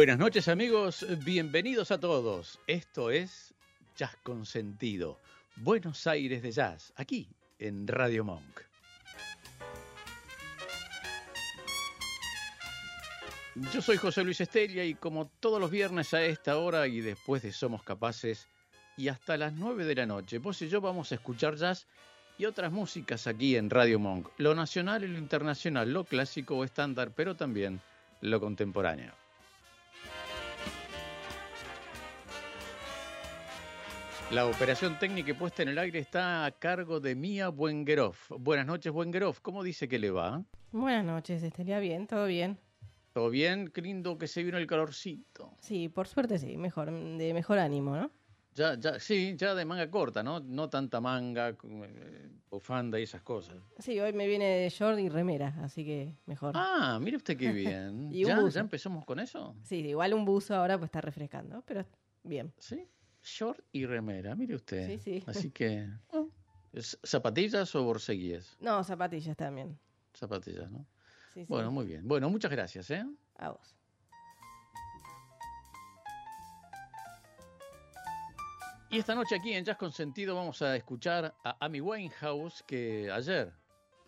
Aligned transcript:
Buenas 0.00 0.18
noches 0.18 0.48
amigos, 0.48 1.04
bienvenidos 1.26 1.90
a 1.90 2.00
todos. 2.00 2.58
Esto 2.66 3.10
es 3.10 3.52
Jazz 3.94 4.16
con 4.22 4.46
Sentido, 4.46 5.20
Buenos 5.56 6.06
Aires 6.06 6.40
de 6.40 6.52
Jazz, 6.52 6.94
aquí 6.96 7.28
en 7.58 7.86
Radio 7.86 8.24
Monk. 8.24 8.62
Yo 13.74 13.82
soy 13.82 13.98
José 13.98 14.24
Luis 14.24 14.40
Estella 14.40 14.84
y 14.84 14.94
como 14.94 15.26
todos 15.38 15.60
los 15.60 15.70
viernes 15.70 16.14
a 16.14 16.24
esta 16.24 16.56
hora 16.56 16.86
y 16.86 17.02
después 17.02 17.42
de 17.42 17.52
Somos 17.52 17.82
Capaces 17.82 18.48
y 18.96 19.08
hasta 19.08 19.36
las 19.36 19.52
9 19.52 19.84
de 19.84 19.96
la 19.96 20.06
noche, 20.06 20.38
vos 20.38 20.62
y 20.62 20.70
yo 20.70 20.80
vamos 20.80 21.12
a 21.12 21.16
escuchar 21.16 21.56
jazz 21.56 21.86
y 22.38 22.46
otras 22.46 22.72
músicas 22.72 23.26
aquí 23.26 23.54
en 23.54 23.68
Radio 23.68 23.98
Monk, 23.98 24.30
lo 24.38 24.54
nacional 24.54 25.04
y 25.04 25.08
lo 25.08 25.18
internacional, 25.18 25.92
lo 25.92 26.04
clásico 26.04 26.56
o 26.56 26.64
estándar, 26.64 27.12
pero 27.14 27.36
también 27.36 27.82
lo 28.22 28.40
contemporáneo. 28.40 29.12
La 34.32 34.46
operación 34.46 34.96
técnica 34.98 35.30
y 35.32 35.34
puesta 35.34 35.62
en 35.62 35.70
el 35.70 35.78
aire 35.78 35.98
está 35.98 36.44
a 36.44 36.52
cargo 36.52 37.00
de 37.00 37.16
Mía 37.16 37.48
Buengeroff. 37.48 38.30
Buenas 38.38 38.64
noches, 38.64 38.92
Buengeroff. 38.92 39.40
¿Cómo 39.40 39.64
dice 39.64 39.88
que 39.88 39.98
le 39.98 40.12
va? 40.12 40.44
Buenas 40.70 41.04
noches, 41.04 41.42
Estelia. 41.42 41.80
Bien, 41.80 42.06
todo 42.06 42.26
bien. 42.26 42.56
¿Todo 43.12 43.28
bien? 43.28 43.68
Qué 43.68 43.82
lindo 43.82 44.16
que 44.18 44.28
se 44.28 44.44
vino 44.44 44.56
el 44.56 44.68
calorcito. 44.68 45.56
Sí, 45.60 45.88
por 45.88 46.06
suerte 46.06 46.38
sí, 46.38 46.56
mejor, 46.56 46.92
de 46.92 47.34
mejor 47.34 47.58
ánimo, 47.58 47.96
¿no? 47.96 48.08
Ya, 48.54 48.78
ya, 48.78 49.00
sí, 49.00 49.34
ya 49.36 49.56
de 49.56 49.64
manga 49.64 49.90
corta, 49.90 50.22
¿no? 50.22 50.38
No 50.38 50.70
tanta 50.70 51.00
manga, 51.00 51.48
eh, 51.64 52.30
bufanda 52.48 53.00
y 53.00 53.02
esas 53.02 53.22
cosas. 53.22 53.56
Sí, 53.78 53.98
hoy 53.98 54.12
me 54.12 54.28
viene 54.28 54.44
de 54.44 54.68
short 54.68 55.00
y 55.00 55.08
remera, 55.08 55.56
así 55.62 55.84
que 55.84 56.14
mejor. 56.26 56.52
Ah, 56.54 57.00
mire 57.02 57.16
usted 57.16 57.36
qué 57.36 57.50
bien. 57.52 58.10
Y 58.12 58.24
¿Ya. 58.26 58.48
¿Ya 58.48 58.60
empezamos 58.60 59.04
con 59.04 59.18
eso? 59.18 59.56
Sí, 59.64 59.78
igual 59.78 60.14
un 60.14 60.24
buzo 60.24 60.54
ahora 60.54 60.78
pues 60.78 60.86
está 60.86 61.00
refrescando, 61.00 61.64
pero 61.66 61.84
bien. 62.22 62.52
Sí. 62.58 62.86
Short 63.22 63.60
y 63.72 63.86
remera, 63.86 64.34
mire 64.34 64.54
usted. 64.54 64.86
Sí, 64.86 64.98
sí. 64.98 65.24
Así 65.26 65.50
que... 65.50 65.88
¿es 66.72 66.98
¿Zapatillas 67.02 67.74
o 67.74 67.84
borseguíes? 67.84 68.56
No, 68.60 68.82
zapatillas 68.84 69.36
también. 69.36 69.78
Zapatillas, 70.14 70.70
¿no? 70.70 70.86
Sí, 71.34 71.40
sí. 71.40 71.46
Bueno, 71.48 71.70
muy 71.70 71.86
bien. 71.86 72.06
Bueno, 72.06 72.30
muchas 72.30 72.50
gracias, 72.50 72.90
¿eh? 72.90 73.04
A 73.36 73.50
vos. 73.50 73.76
Y 78.92 78.98
esta 78.98 79.14
noche 79.14 79.36
aquí 79.36 79.52
en 79.52 79.64
Jazz 79.64 79.76
con 79.76 79.92
Sentido 79.92 80.34
vamos 80.34 80.62
a 80.62 80.74
escuchar 80.74 81.32
a 81.44 81.64
Amy 81.64 81.80
Winehouse, 81.80 82.64
que 82.64 83.08
ayer, 83.08 83.52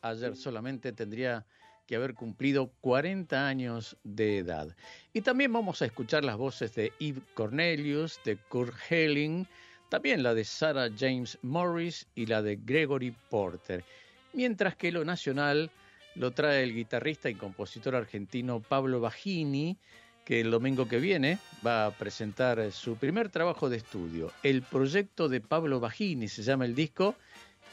ayer 0.00 0.34
solamente 0.36 0.92
tendría 0.92 1.46
haber 1.96 2.14
cumplido 2.14 2.70
40 2.80 3.46
años 3.46 3.96
de 4.04 4.38
edad. 4.38 4.74
Y 5.12 5.20
también 5.20 5.52
vamos 5.52 5.82
a 5.82 5.86
escuchar 5.86 6.24
las 6.24 6.36
voces 6.36 6.74
de 6.74 6.92
Eve 7.00 7.20
Cornelius, 7.34 8.20
de 8.24 8.36
Kurt 8.36 8.74
Helling, 8.88 9.46
también 9.88 10.22
la 10.22 10.34
de 10.34 10.44
Sarah 10.44 10.88
James 10.96 11.38
Morris 11.42 12.06
y 12.14 12.26
la 12.26 12.42
de 12.42 12.56
Gregory 12.56 13.14
Porter. 13.28 13.84
Mientras 14.32 14.76
que 14.76 14.90
lo 14.90 15.04
nacional 15.04 15.70
lo 16.14 16.30
trae 16.30 16.62
el 16.62 16.74
guitarrista 16.74 17.28
y 17.30 17.34
compositor 17.34 17.94
argentino 17.94 18.60
Pablo 18.60 19.00
Bajini, 19.00 19.76
que 20.24 20.40
el 20.40 20.50
domingo 20.50 20.88
que 20.88 20.98
viene 20.98 21.38
va 21.66 21.86
a 21.86 21.90
presentar 21.90 22.70
su 22.72 22.96
primer 22.96 23.28
trabajo 23.28 23.68
de 23.68 23.78
estudio. 23.78 24.32
El 24.42 24.62
proyecto 24.62 25.28
de 25.28 25.40
Pablo 25.40 25.80
Bajini 25.80 26.28
se 26.28 26.42
llama 26.42 26.64
el 26.64 26.74
disco 26.74 27.16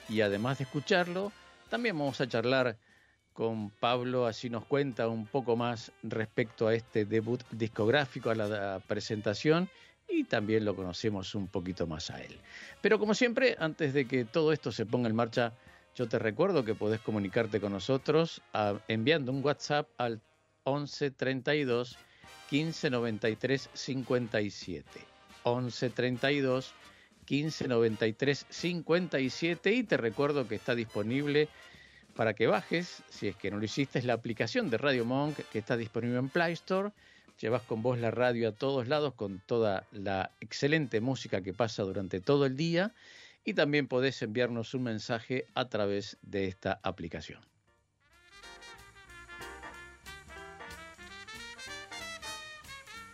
y 0.08 0.22
además 0.22 0.58
de 0.58 0.64
escucharlo, 0.64 1.32
también 1.70 1.98
vamos 1.98 2.20
a 2.20 2.28
charlar 2.28 2.78
con 3.34 3.70
Pablo, 3.70 4.26
así 4.26 4.50
nos 4.50 4.66
cuenta 4.66 5.08
un 5.08 5.26
poco 5.26 5.56
más 5.56 5.92
respecto 6.04 6.68
a 6.68 6.74
este 6.74 7.06
debut 7.06 7.42
discográfico, 7.52 8.30
a 8.30 8.36
la 8.36 8.82
presentación 8.86 9.70
y 10.08 10.24
también 10.24 10.66
lo 10.66 10.76
conocemos 10.76 11.36
un 11.36 11.48
poquito 11.48 11.88
más 11.88 12.10
a 12.10 12.22
él. 12.22 12.38
Pero 12.82 13.00
como 13.00 13.14
siempre, 13.14 13.56
antes 13.60 13.94
de 13.94 14.06
que 14.06 14.26
todo 14.26 14.52
esto 14.52 14.72
se 14.72 14.86
ponga 14.86 15.08
en 15.08 15.16
marcha, 15.16 15.54
yo 15.96 16.08
te 16.08 16.20
recuerdo 16.20 16.66
que 16.66 16.76
podés 16.76 17.00
comunicarte 17.02 17.60
con 17.60 17.74
nosotros 17.74 18.42
enviando 18.88 19.32
un 19.32 19.44
WhatsApp 19.44 19.88
al 19.98 20.22
11 20.64 21.12
32 21.12 21.98
15 22.50 22.90
93 22.90 23.70
57. 23.74 24.84
11 25.44 25.90
32 25.90 26.74
15 27.26 27.68
93 27.68 28.46
57 28.50 29.74
y 29.74 29.84
te 29.84 29.98
recuerdo 29.98 30.48
que 30.48 30.56
está 30.56 30.74
disponible 30.74 31.48
para 32.20 32.34
que 32.34 32.48
bajes, 32.48 33.02
si 33.10 33.30
es 33.30 33.38
que 33.38 33.50
no 33.50 33.60
lo 33.60 33.64
hiciste, 33.64 33.98
es 33.98 34.04
la 34.04 34.12
aplicación 34.12 34.70
de 34.70 34.78
Radio 34.78 35.06
Monk 35.06 35.38
que 35.54 35.60
está 35.60 35.78
disponible 35.78 36.20
en 36.20 36.28
Play 36.28 36.52
Store. 36.52 36.92
Llevas 37.40 37.62
con 37.62 37.82
vos 37.82 37.98
la 37.98 38.12
radio 38.12 38.50
a 38.50 38.52
todos 38.52 38.90
lados 38.90 39.14
con 39.14 39.40
toda 39.40 39.88
la 39.94 40.30
excelente 40.42 41.00
música 41.00 41.42
que 41.42 41.54
pasa 41.54 41.84
durante 41.84 42.20
todo 42.20 42.46
el 42.46 42.58
día 42.58 42.94
y 43.46 43.54
también 43.54 43.88
podés 43.88 44.22
enviarnos 44.22 44.74
un 44.74 44.84
mensaje 44.84 45.46
a 45.54 45.70
través 45.70 46.18
de 46.22 46.48
esta 46.48 46.82
aplicación. 46.84 47.40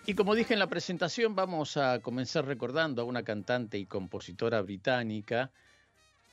Y 0.07 0.15
como 0.15 0.33
dije 0.33 0.53
en 0.53 0.59
la 0.59 0.67
presentación, 0.67 1.35
vamos 1.35 1.77
a 1.77 1.99
comenzar 1.99 2.45
recordando 2.47 3.03
a 3.03 3.05
una 3.05 3.21
cantante 3.21 3.77
y 3.77 3.85
compositora 3.85 4.63
británica 4.63 5.51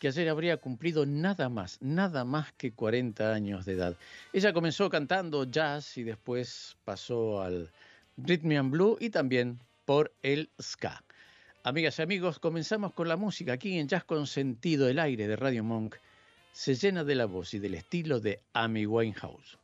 que 0.03 0.09
ayer 0.09 0.29
habría 0.29 0.57
cumplido 0.57 1.07
nada 1.07 1.49
más, 1.49 1.79
nada 1.81 2.25
más 2.25 2.53
que 2.55 2.73
40 2.73 3.33
años 3.33 3.65
de 3.65 3.75
edad. 3.75 3.97
Ella 4.33 4.53
comenzó 4.53 4.91
cantando 4.91 5.45
jazz 5.45 5.97
y 5.97 6.03
después 6.03 6.77
pasó 6.85 7.41
al 7.41 7.71
rhythm 8.17 8.51
and 8.51 8.73
blue 8.73 8.97
y 8.99 9.11
también 9.11 9.61
por 9.85 10.13
el 10.23 10.51
ska. 10.61 11.05
Amigas 11.63 12.01
y 12.01 12.03
amigos, 12.03 12.41
comenzamos 12.41 12.93
con 12.95 13.07
la 13.07 13.17
música 13.17 13.53
aquí 13.53 13.79
en 13.79 13.87
Jazz 13.87 14.03
con 14.03 14.27
Sentido, 14.27 14.89
el 14.89 14.99
aire 14.99 15.29
de 15.29 15.37
Radio 15.37 15.63
Monk 15.63 15.95
se 16.53 16.75
llena 16.75 17.05
de 17.05 17.15
la 17.15 17.27
voz 17.27 17.55
y 17.55 17.61
del 17.61 17.77
estilo 17.77 18.19
de 18.19 18.41
Amy 18.55 18.87
Winehouse. 18.87 19.62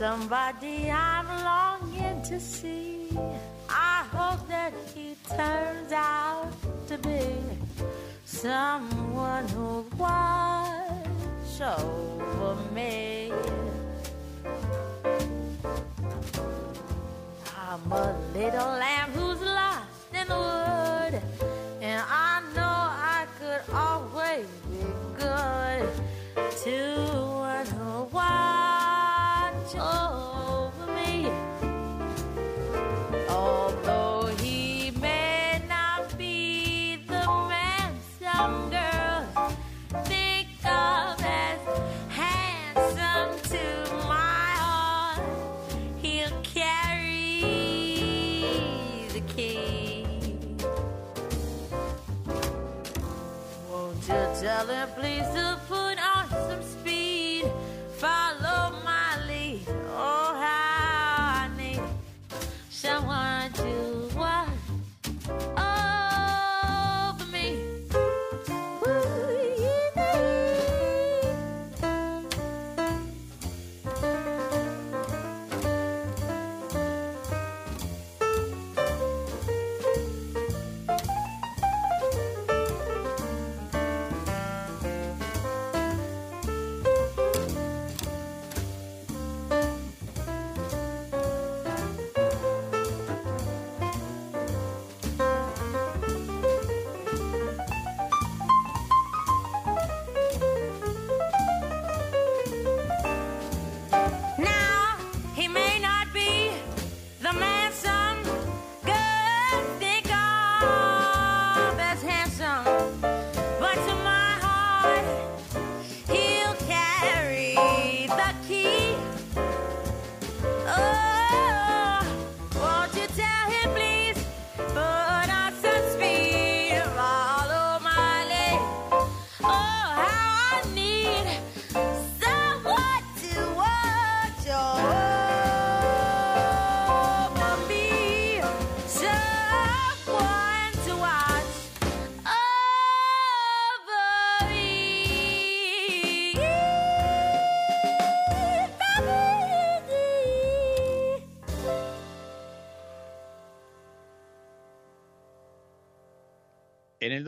Somebody 0.00 0.90
I'm 0.90 1.28
longing 1.44 2.22
to 2.22 2.40
see. 2.40 3.10
I 3.68 4.02
hope 4.16 4.48
that 4.48 4.72
he 4.94 5.14
turns 5.28 5.92
out 5.92 6.50
to 6.88 6.96
be 6.96 7.36
someone 8.24 9.46
who'll 9.48 9.86
watch 9.98 11.60
over 11.60 12.56
me. 12.74 13.30
I'm 17.68 17.92
a 17.92 18.16
little 18.32 18.72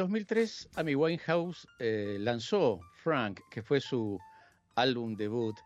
2003, 0.02 0.70
Amy 0.74 0.96
Winehouse 0.96 1.68
eh, 1.78 2.16
lanzó 2.18 2.80
Frank, 3.04 3.40
que 3.50 3.62
fue 3.62 3.80
su 3.80 4.18
álbum 4.74 5.14
debut, 5.14 5.56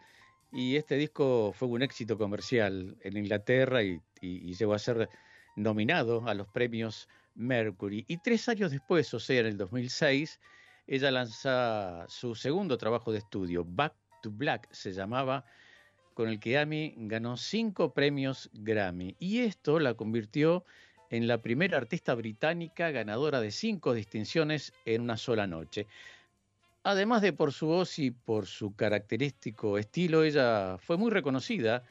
y 0.52 0.76
este 0.76 0.96
disco 0.96 1.52
fue 1.54 1.68
un 1.68 1.82
éxito 1.82 2.18
comercial 2.18 2.98
en 3.00 3.16
Inglaterra 3.16 3.82
y, 3.82 4.00
llegó 4.20 4.74
a 4.74 4.78
ser 4.78 5.08
nominado 5.54 6.26
a 6.28 6.34
los 6.34 6.48
premios 6.48 7.08
Mercury. 7.34 8.04
Y 8.08 8.18
tres 8.18 8.48
años 8.48 8.72
después, 8.72 9.12
o 9.14 9.20
sea, 9.20 9.40
en 9.40 9.46
el 9.46 9.56
2006, 9.56 10.38
ella 10.86 11.10
lanza 11.10 12.04
su 12.08 12.34
segundo 12.34 12.76
trabajo 12.76 13.12
de 13.12 13.18
estudio, 13.18 13.64
Back 13.66 13.94
to 14.22 14.30
Black 14.30 14.68
se 14.70 14.92
llamaba, 14.92 15.44
con 16.12 16.28
el 16.28 16.40
que 16.40 16.58
Amy 16.58 16.94
ganó 16.96 17.36
cinco 17.36 17.94
premios 17.94 18.50
Grammy. 18.52 19.16
Y 19.18 19.40
esto 19.40 19.78
la 19.78 19.94
convirtió 19.94 20.64
en 20.64 20.64
la 21.10 21.38
primera 21.38 21.76
artista 21.76 22.14
británica 22.14 22.90
ganadora 22.90 23.40
de 23.40 23.50
cinco 23.50 23.94
distinciones 23.94 24.72
en 24.84 25.02
una 25.02 25.16
sola 25.16 25.46
noche. 25.46 25.86
Además 26.82 27.22
de 27.22 27.32
por 27.32 27.52
su 27.52 27.66
voz 27.66 27.98
y 27.98 28.10
por 28.10 28.46
su 28.46 28.74
característico 28.76 29.78
estilo, 29.78 30.22
ella 30.22 30.78
fue 30.78 30.96
muy 30.96 31.10
reconocida 31.10 31.82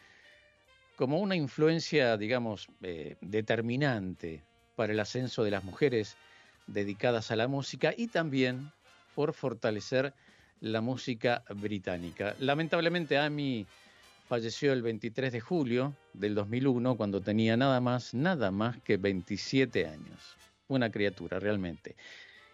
como 0.96 1.20
una 1.20 1.36
influencia, 1.36 2.16
digamos, 2.18 2.68
eh, 2.82 3.18
determinante 3.22 4.42
para 4.76 4.94
el 4.94 5.00
ascenso 5.00 5.44
de 5.44 5.52
las 5.52 5.64
mujeres 5.64 6.16
dedicadas 6.68 7.32
a 7.32 7.36
la 7.36 7.48
música 7.48 7.94
y 7.96 8.08
también 8.08 8.72
por 9.14 9.34
fortalecer 9.34 10.14
la 10.62 10.82
música 10.82 11.44
británica. 11.50 12.36
Lamentablemente 12.40 13.18
Amy 13.18 13.66
falleció 14.28 14.74
el 14.74 14.82
23 14.82 15.32
de 15.32 15.40
julio 15.40 15.94
del 16.14 16.36
2001 16.36 16.98
cuando 16.98 17.22
tenía 17.22 17.56
nada 17.58 17.80
más, 17.80 18.14
nada 18.14 18.52
más 18.52 18.82
que 18.82 18.98
27 18.98 19.86
años. 19.88 20.38
Una 20.68 20.92
criatura 20.92 21.40
realmente. 21.40 21.96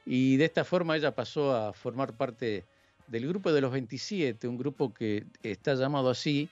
Y 0.05 0.37
de 0.37 0.45
esta 0.45 0.65
forma 0.65 0.97
ella 0.97 1.15
pasó 1.15 1.55
a 1.55 1.73
formar 1.73 2.13
parte 2.13 2.65
del 3.07 3.27
grupo 3.27 3.53
de 3.53 3.61
los 3.61 3.71
27, 3.71 4.47
un 4.47 4.57
grupo 4.57 4.93
que 4.93 5.25
está 5.43 5.75
llamado 5.75 6.09
así 6.09 6.49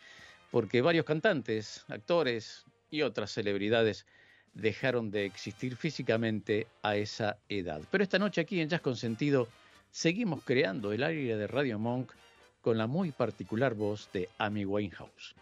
porque 0.52 0.82
varios 0.82 1.06
cantantes, 1.06 1.86
actores 1.90 2.66
y 2.90 3.02
otras 3.02 3.32
celebridades 3.32 4.06
dejaron 4.54 5.12
de 5.12 5.26
existir 5.26 5.76
físicamente 5.76 6.68
a 6.82 6.96
esa 6.96 7.38
edad. 7.50 7.82
Pero 7.92 8.04
esta 8.04 8.20
noche 8.20 8.42
aquí 8.42 8.60
en 8.60 8.70
Jazz 8.70 8.82
con 8.82 8.96
Sentido 8.96 9.48
seguimos 9.92 10.44
creando 10.44 10.92
el 10.92 11.04
aire 11.04 11.38
de 11.38 11.48
Radio 11.48 11.78
Monk 11.78 12.12
con 12.62 12.78
la 12.78 12.88
muy 12.88 13.12
particular 13.12 13.74
voz 13.74 14.10
de 14.12 14.30
Amy 14.38 14.66
Winehouse. 14.66 15.36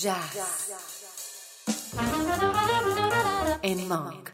Jazz. 0.00 0.72
En 3.60 3.86
Monk. 3.86 4.30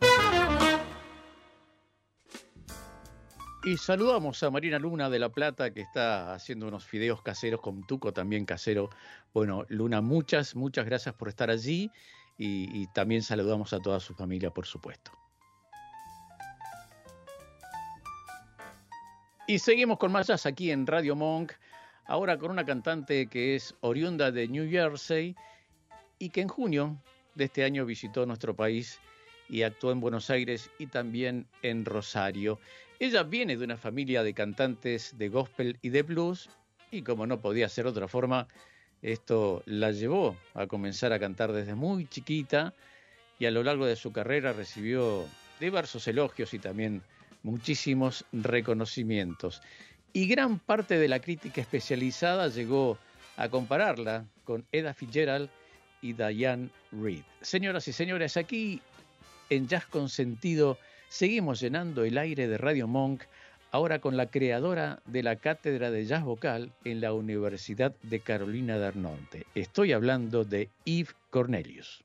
Y 3.64 3.76
saludamos 3.76 4.40
a 4.44 4.50
Marina 4.50 4.78
Luna 4.78 5.11
de 5.11 5.18
La 5.18 5.30
Plata 5.30 5.73
que 5.75 5.80
está 5.80 6.35
haciendo 6.35 6.68
unos 6.68 6.85
fideos 6.85 7.20
caseros 7.20 7.61
con 7.61 7.85
tuco 7.85 8.12
también 8.12 8.44
casero. 8.44 8.90
Bueno, 9.35 9.64
Luna, 9.68 10.00
muchas, 10.00 10.54
muchas 10.54 10.87
gracias 10.87 11.16
por 11.16 11.28
estar 11.28 11.50
allí 11.50 11.90
y, 12.38 12.82
y 12.82 12.87
también 12.92 13.23
saludamos 13.23 13.73
a 13.73 13.80
toda 13.80 13.99
su 13.99 14.14
familia, 14.14 14.52
por 14.52 14.66
supuesto. 14.66 15.11
Y 19.49 19.58
seguimos 19.58 19.99
con 19.99 20.12
más 20.12 20.28
jazz 20.28 20.46
aquí 20.46 20.70
en 20.70 20.87
Radio 20.87 21.16
Monk, 21.16 21.54
ahora 22.04 22.38
con 22.38 22.52
una 22.52 22.64
cantante 22.64 23.26
que 23.26 23.56
es 23.56 23.75
oriunda 23.80 24.30
de 24.30 24.46
New 24.46 24.70
Jersey 24.70 25.35
y 26.18 26.30
que 26.30 26.40
en 26.40 26.49
junio 26.49 27.00
de 27.35 27.44
este 27.44 27.64
año 27.64 27.85
visitó 27.85 28.26
nuestro 28.26 28.54
país 28.54 29.00
y 29.49 29.62
actuó 29.62 29.92
en 29.92 30.00
Buenos 30.00 30.30
Aires 30.30 30.70
y 30.78 30.87
también 30.87 31.46
en 31.62 31.85
Rosario. 31.85 32.58
Ella 32.99 33.23
viene 33.23 33.56
de 33.56 33.64
una 33.64 33.76
familia 33.76 34.23
de 34.23 34.35
cantantes 34.35 35.16
de 35.18 35.28
gospel 35.28 35.78
y 35.82 35.90
de 35.90 36.02
blues 36.02 36.49
y 36.90 37.02
como 37.02 37.26
no 37.26 37.40
podía 37.40 37.68
ser 37.68 37.87
otra 37.87 38.08
forma, 38.08 38.49
esto 39.02 39.62
la 39.66 39.90
llevó 39.90 40.37
a 40.54 40.66
comenzar 40.66 41.12
a 41.12 41.18
cantar 41.18 41.52
desde 41.52 41.75
muy 41.75 42.06
chiquita 42.06 42.75
y 43.38 43.46
a 43.46 43.50
lo 43.50 43.62
largo 43.62 43.87
de 43.87 43.96
su 43.96 44.12
carrera 44.12 44.52
recibió 44.52 45.26
diversos 45.61 46.08
elogios 46.08 46.54
y 46.54 46.58
también 46.58 47.02
muchísimos 47.42 48.25
reconocimientos. 48.32 49.61
Y 50.12 50.26
gran 50.26 50.58
parte 50.58 50.99
de 50.99 51.08
la 51.08 51.20
crítica 51.20 51.61
especializada 51.61 52.49
llegó 52.49 52.99
a 53.37 53.50
compararla 53.50 54.25
con 54.44 54.64
Eda 54.73 54.94
Fitzgerald 54.94 55.50
Diane 56.12 56.68
Reed. 56.92 57.22
Señoras 57.40 57.88
y 57.88 57.92
señores, 57.92 58.36
aquí 58.36 58.80
en 59.50 59.68
Jazz 59.68 59.86
con 59.86 60.08
Sentido 60.08 60.78
seguimos 61.08 61.60
llenando 61.60 62.04
el 62.04 62.18
aire 62.18 62.48
de 62.48 62.58
Radio 62.58 62.86
Monk, 62.86 63.22
ahora 63.70 64.00
con 64.00 64.16
la 64.16 64.26
creadora 64.26 65.00
de 65.06 65.22
la 65.22 65.36
cátedra 65.36 65.90
de 65.90 66.04
jazz 66.06 66.25
vocal 66.25 66.72
en 66.84 67.00
la 67.00 67.12
Universidad 67.12 67.94
de 68.02 68.20
Carolina 68.20 68.78
del 68.78 69.00
Norte. 69.02 69.46
Estoy 69.54 69.92
hablando 69.92 70.44
de 70.44 70.70
Eve 70.84 71.10
Cornelius. 71.30 72.04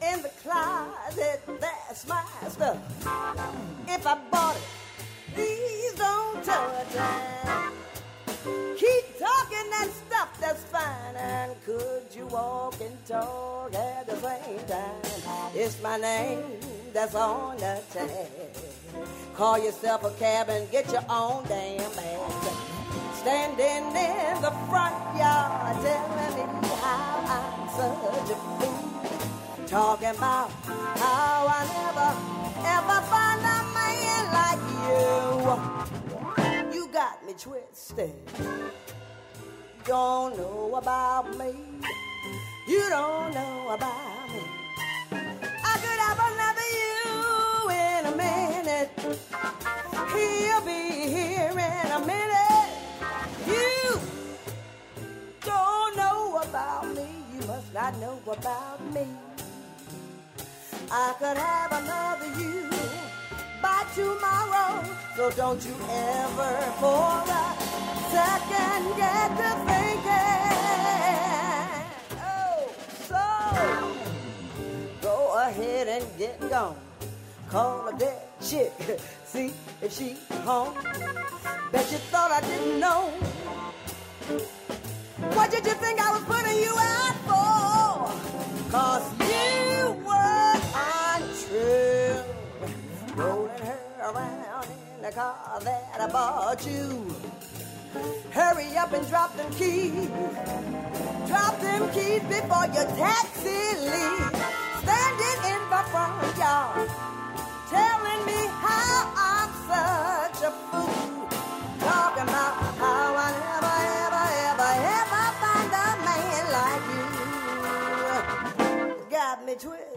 In 0.01 0.21
the 0.21 0.29
closet, 0.43 1.41
that's 1.59 2.07
my 2.07 2.23
stuff. 2.49 2.77
If 3.87 4.07
I 4.07 4.17
bought 4.31 4.55
it, 4.55 4.61
please 5.33 5.93
don't 5.93 6.43
touch 6.43 6.95
it. 6.95 7.71
Keep 8.77 9.19
talking 9.19 9.69
that 9.69 9.89
stuff, 9.89 10.29
that's 10.41 10.63
fine. 10.63 11.15
And 11.15 11.53
could 11.65 12.03
you 12.13 12.27
walk 12.27 12.75
and 12.81 13.05
talk 13.05 13.73
at 13.73 14.05
the 14.07 14.15
same 14.17 14.59
time? 14.67 15.51
It's 15.55 15.81
my 15.81 15.97
name 15.97 16.43
that's 16.93 17.15
on 17.15 17.57
the 17.57 17.81
tag. 17.91 18.27
Call 19.35 19.57
yourself 19.57 20.03
a 20.03 20.11
cab 20.19 20.49
and 20.49 20.69
get 20.71 20.91
your 20.91 21.05
own 21.09 21.43
damn 21.47 21.91
bag. 21.95 22.31
Standing 23.15 23.95
in 23.95 24.41
the 24.41 24.52
yard 25.17 25.77
telling 25.83 26.35
me 26.61 26.67
how 26.81 27.15
I'm 27.35 27.69
such 27.77 28.29
a 28.31 28.35
fool. 28.35 29.67
Talking 29.67 30.09
about 30.09 30.49
how 30.97 31.47
I 31.47 31.61
never 31.77 32.09
ever 32.75 32.99
find 33.11 33.41
a 33.41 33.59
man 33.77 34.23
like 34.39 34.63
you. 34.87 35.03
You 36.73 36.83
got 36.91 37.25
me 37.25 37.33
twisted. 37.33 38.13
Don't 39.85 40.37
know 40.37 40.75
about 40.75 41.37
me. 41.37 41.51
You 42.67 42.89
don't 42.89 43.33
know 43.33 43.69
about 43.69 44.29
me. 44.33 44.41
I 45.11 45.73
could 45.83 45.99
have 46.07 46.19
another 46.31 46.69
you 46.79 47.69
in 47.69 48.01
a 48.11 48.15
minute. 48.15 48.91
He'll 50.13 50.61
be 50.65 50.81
here 51.11 51.51
in 51.51 51.91
a 51.91 51.99
minute. 52.05 52.32
Not 57.73 57.97
know 57.99 58.19
about 58.27 58.93
me. 58.93 59.07
I 60.91 61.15
could 61.17 61.37
have 61.37 61.71
another 61.71 62.27
you 62.39 62.69
by 63.63 63.83
tomorrow. 63.95 64.83
So 65.17 65.31
don't 65.31 65.65
you 65.65 65.73
ever 65.89 66.53
for 66.77 67.23
a 67.25 67.57
second 68.13 68.95
get 68.95 69.29
to 69.41 69.51
thinking. 69.65 70.21
Oh, 72.21 72.69
so 73.09 73.25
go 75.01 75.17
ahead 75.47 75.87
and 75.87 76.05
get 76.19 76.39
gone. 76.51 76.77
Call 77.49 77.87
a 77.87 77.97
dead 77.97 78.21
chick, 78.39 78.71
see 79.25 79.51
if 79.81 79.91
she 79.91 80.15
home. 80.45 80.75
Bet 81.71 81.91
you 81.91 81.97
thought 82.11 82.29
I 82.29 82.41
didn't 82.41 82.79
know. 82.79 83.11
What 85.31 85.51
did 85.51 85.65
you 85.65 85.73
think 85.73 85.99
I 85.99 86.11
was 86.11 86.23
putting 86.23 86.59
you 86.59 86.73
out 86.77 87.15
for? 87.27 88.71
Cause 88.71 89.05
you 89.19 89.93
were 90.05 90.55
untrue. 91.15 92.23
Rolling 93.15 93.59
her 93.59 94.11
around 94.11 94.67
in 94.95 95.01
the 95.03 95.11
car 95.11 95.59
that 95.63 95.99
I 95.99 96.07
bought 96.11 96.65
you. 96.65 97.15
Hurry 98.31 98.75
up 98.77 98.91
and 98.93 99.07
drop 99.07 99.35
them 99.37 99.51
keys. 99.53 100.09
Drop 101.27 101.59
them 101.61 101.89
keys 101.91 102.23
before 102.23 102.65
your 102.73 102.87
taxi 102.97 103.77
leaves. 103.79 104.37
Standing 104.83 105.39
in 105.53 105.61
the 105.69 105.83
front 105.91 106.37
yard, 106.37 106.89
telling 107.69 108.25
me 108.25 108.47
how 108.61 109.13
I'm 109.15 109.49
such 109.69 110.43
a 110.43 110.51
fool. 110.51 111.02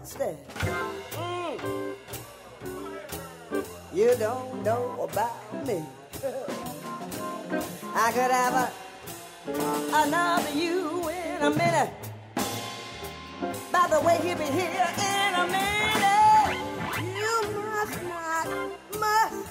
Mm. 0.07 1.95
You 3.93 4.15
don't 4.21 4.63
know 4.63 5.09
about 5.11 5.67
me. 5.67 5.83
I 7.93 8.13
could 8.13 8.31
have 8.31 8.55
a, 8.55 8.73
another 10.07 10.53
you 10.53 11.09
in 11.09 11.43
a 11.43 11.51
minute. 11.51 11.91
By 13.73 13.89
the 13.91 14.01
way, 14.01 14.19
he'll 14.23 14.39
be 14.39 14.45
here 14.45 14.89
in 14.97 15.35
a 15.35 15.47
minute. 15.49 16.57
You 17.03 17.35
must 17.75 18.03
not, 18.05 18.47
must, 19.01 19.51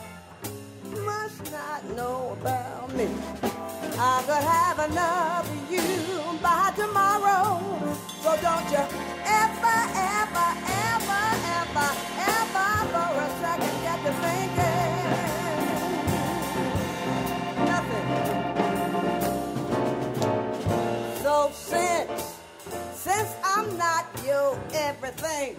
must 1.04 1.52
not 1.52 1.84
know 1.98 2.38
about 2.40 2.96
me. 2.96 3.10
I 4.00 4.24
could 4.26 4.44
have 4.56 4.80
another 4.80 5.54
you 5.70 6.40
by 6.42 6.72
tomorrow. 6.78 8.15
So 8.26 8.32
don't 8.42 8.72
you 8.72 8.78
ever, 8.80 9.80
ever, 10.18 10.50
ever, 10.90 11.26
ever, 11.62 11.90
ever 12.34 12.72
for 12.90 13.12
a 13.22 13.30
second 13.40 13.76
get 13.86 14.00
to 14.02 14.12
thinking 14.24 14.94
nothing. 17.70 18.08
So 21.22 21.36
since, 21.54 22.40
since 22.96 23.32
I'm 23.44 23.78
not 23.78 24.06
your 24.26 24.60
everything, 24.74 25.56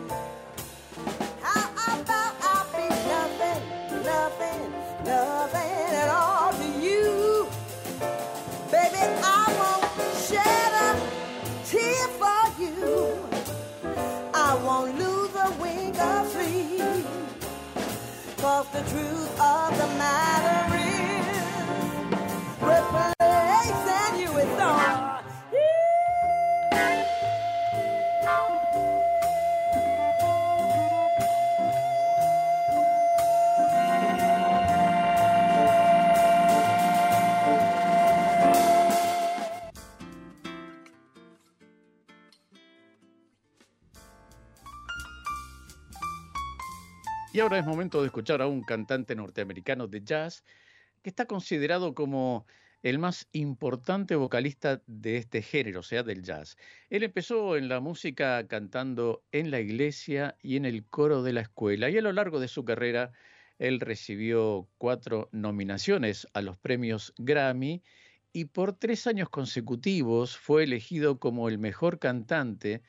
how 1.42 1.70
about 2.00 2.34
I'll 2.42 2.66
be 2.72 2.88
nothing, 3.14 3.62
nothing, 4.02 4.60
nothing 5.04 5.94
at 5.94 6.08
all 6.08 6.52
to 6.52 6.66
you? 6.84 7.35
Cause 18.46 18.68
the 18.68 18.78
truth 18.78 19.40
of 19.40 19.76
the 19.76 19.88
matter 19.98 20.76
is, 20.78 21.50
replacing 22.62 24.20
you 24.20 24.30
with 24.32 24.48
thorn. 24.56 25.00
Y 47.36 47.40
ahora 47.40 47.58
es 47.58 47.66
momento 47.66 48.00
de 48.00 48.06
escuchar 48.06 48.40
a 48.40 48.46
un 48.46 48.62
cantante 48.62 49.14
norteamericano 49.14 49.86
de 49.88 50.02
jazz 50.02 50.42
que 51.02 51.10
está 51.10 51.26
considerado 51.26 51.94
como 51.94 52.46
el 52.82 52.98
más 52.98 53.28
importante 53.32 54.16
vocalista 54.16 54.80
de 54.86 55.18
este 55.18 55.42
género, 55.42 55.80
o 55.80 55.82
sea, 55.82 56.02
del 56.02 56.22
jazz. 56.22 56.56
Él 56.88 57.02
empezó 57.02 57.58
en 57.58 57.68
la 57.68 57.78
música 57.80 58.48
cantando 58.48 59.22
en 59.32 59.50
la 59.50 59.60
iglesia 59.60 60.38
y 60.42 60.56
en 60.56 60.64
el 60.64 60.86
coro 60.86 61.22
de 61.22 61.34
la 61.34 61.42
escuela 61.42 61.90
y 61.90 61.98
a 61.98 62.00
lo 62.00 62.10
largo 62.14 62.40
de 62.40 62.48
su 62.48 62.64
carrera 62.64 63.12
él 63.58 63.80
recibió 63.80 64.66
cuatro 64.78 65.28
nominaciones 65.30 66.26
a 66.32 66.40
los 66.40 66.56
premios 66.56 67.12
Grammy 67.18 67.82
y 68.32 68.46
por 68.46 68.72
tres 68.72 69.06
años 69.06 69.28
consecutivos 69.28 70.38
fue 70.38 70.64
elegido 70.64 71.18
como 71.20 71.50
el 71.50 71.58
mejor 71.58 71.98
cantante 71.98 72.80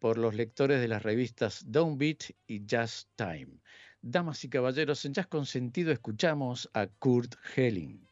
por 0.00 0.18
los 0.18 0.34
lectores 0.34 0.80
de 0.80 0.88
las 0.88 1.02
revistas 1.02 1.64
Downbeat 1.66 2.24
y 2.46 2.66
Jazz 2.66 3.08
Time. 3.16 3.60
Damas 4.06 4.44
y 4.44 4.50
caballeros, 4.50 5.02
en 5.06 5.14
Jazz 5.14 5.28
con 5.28 5.46
Sentido 5.46 5.90
escuchamos 5.90 6.68
a 6.74 6.86
Kurt 6.86 7.36
Helling. 7.56 8.04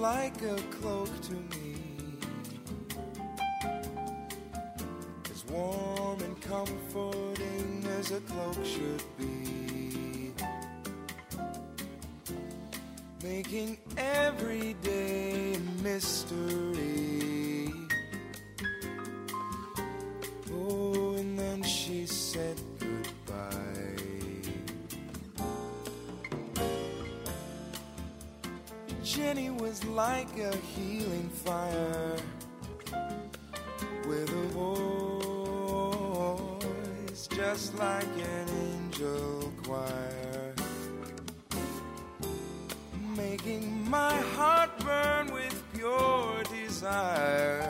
Like 0.00 0.40
a 0.42 0.56
cloak 0.80 1.08
to 1.22 1.34
me, 1.34 1.59
as 8.10 8.16
a 8.16 8.20
cloak 8.22 8.64
should 8.64 9.02
be, 9.18 10.32
making 13.22 13.78
every 13.96 14.74
day 14.82 15.54
a 15.54 15.82
mystery. 15.82 17.72
Oh, 20.52 21.14
and 21.18 21.38
then 21.38 21.62
she 21.62 22.06
said 22.06 22.60
goodbye. 22.78 23.96
Jenny 29.04 29.50
was 29.50 29.84
like 29.84 30.38
a 30.38 30.56
healing 30.56 31.28
fire 31.28 32.16
just 37.52 37.76
like 37.78 38.04
an 38.04 38.48
angel 38.48 39.52
choir, 39.64 40.54
making 43.16 43.90
my 43.90 44.14
heart 44.36 44.70
burn 44.78 45.32
with 45.32 45.60
pure 45.74 46.44
desire. 46.44 47.69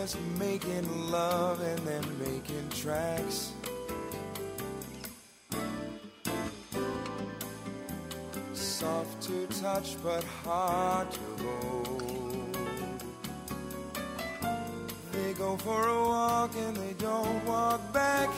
Just 0.00 0.18
making 0.40 1.12
love 1.12 1.60
and 1.60 1.78
then 1.86 2.04
making 2.18 2.68
tracks. 2.70 3.52
Soft 8.54 9.22
to 9.22 9.46
touch, 9.62 9.94
but 10.02 10.24
hard 10.24 11.08
to 11.12 11.44
hold. 11.44 12.56
They 15.12 15.32
go 15.34 15.56
for 15.58 15.86
a 15.86 16.02
walk 16.02 16.50
and 16.56 16.76
they 16.76 16.94
don't 16.94 17.44
walk 17.46 17.80
back. 17.92 18.30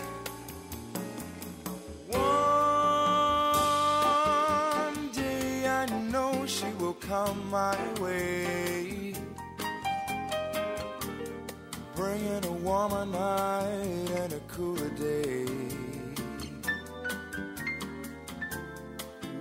Warmer 12.67 13.07
night 13.07 14.11
and 14.23 14.33
a 14.33 14.41
cooler 14.49 14.91
day. 14.91 15.47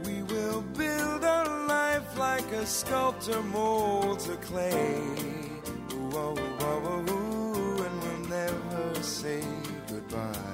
We 0.05 0.21
will 0.31 0.61
build 0.61 1.23
a 1.23 1.65
life 1.67 2.19
like 2.19 2.51
a 2.51 2.65
sculptor 2.67 3.41
molds 3.41 4.29
a 4.29 4.38
clay. 4.38 5.01
Whoa, 6.11 6.35
whoa, 6.35 6.79
whoa, 6.85 7.03
whoa, 7.07 7.83
and 7.85 7.95
we'll 8.03 8.29
never 8.29 9.01
say 9.01 9.43
goodbye. 9.88 10.44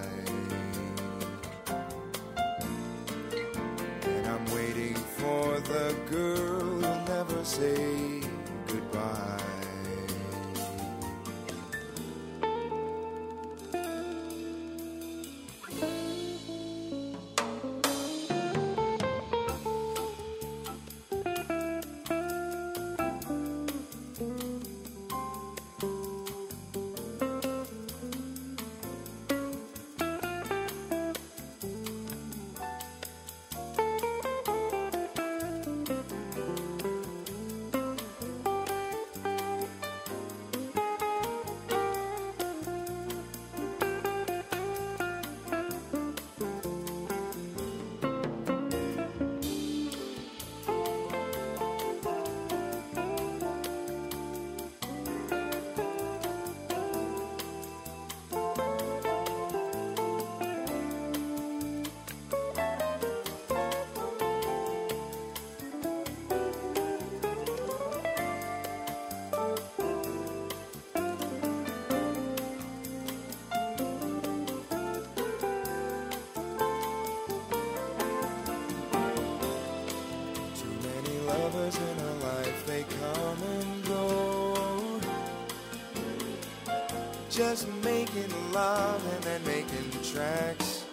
Just 87.41 87.67
making 87.84 88.32
love 88.54 89.04
and 89.13 89.23
then 89.23 89.43
making 89.45 89.89
tracks. 90.04 90.86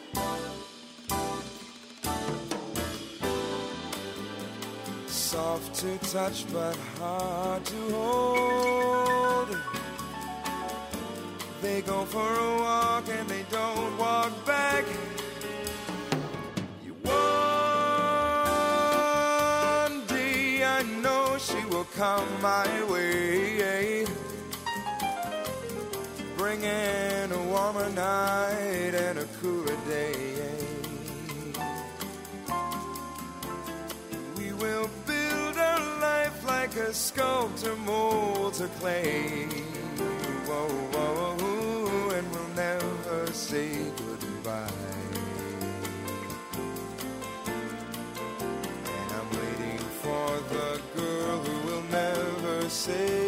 Soft 5.06 5.74
to 5.74 5.98
touch, 6.10 6.50
but 6.50 6.74
hard 6.98 7.62
to 7.66 7.90
hold. 7.90 9.58
They 11.60 11.82
go 11.82 12.06
for 12.06 12.32
a 12.32 12.58
walk 12.62 13.08
bringing 26.58 27.32
a 27.32 27.42
warmer 27.50 27.88
night 27.90 28.94
and 28.94 29.18
a 29.18 29.24
cooler 29.40 29.76
day. 29.88 30.14
We 34.36 34.52
will 34.52 34.90
build 35.06 35.56
our 35.56 36.00
life 36.00 36.44
like 36.46 36.74
a 36.76 36.92
sculptor 36.92 37.76
molds 37.76 38.60
a 38.60 38.68
clay. 38.80 39.46
Whoa, 40.46 40.68
whoa, 40.68 41.36
whoa, 41.36 42.10
and 42.16 42.30
we'll 42.32 42.54
never 42.56 43.32
say 43.32 43.70
goodbye. 43.96 44.68
And 48.96 49.12
I'm 49.18 49.30
waiting 49.30 49.84
for 50.02 50.28
the 50.54 50.80
girl 50.96 51.38
who 51.38 51.68
will 51.68 51.82
never 51.90 52.68
say 52.68 53.27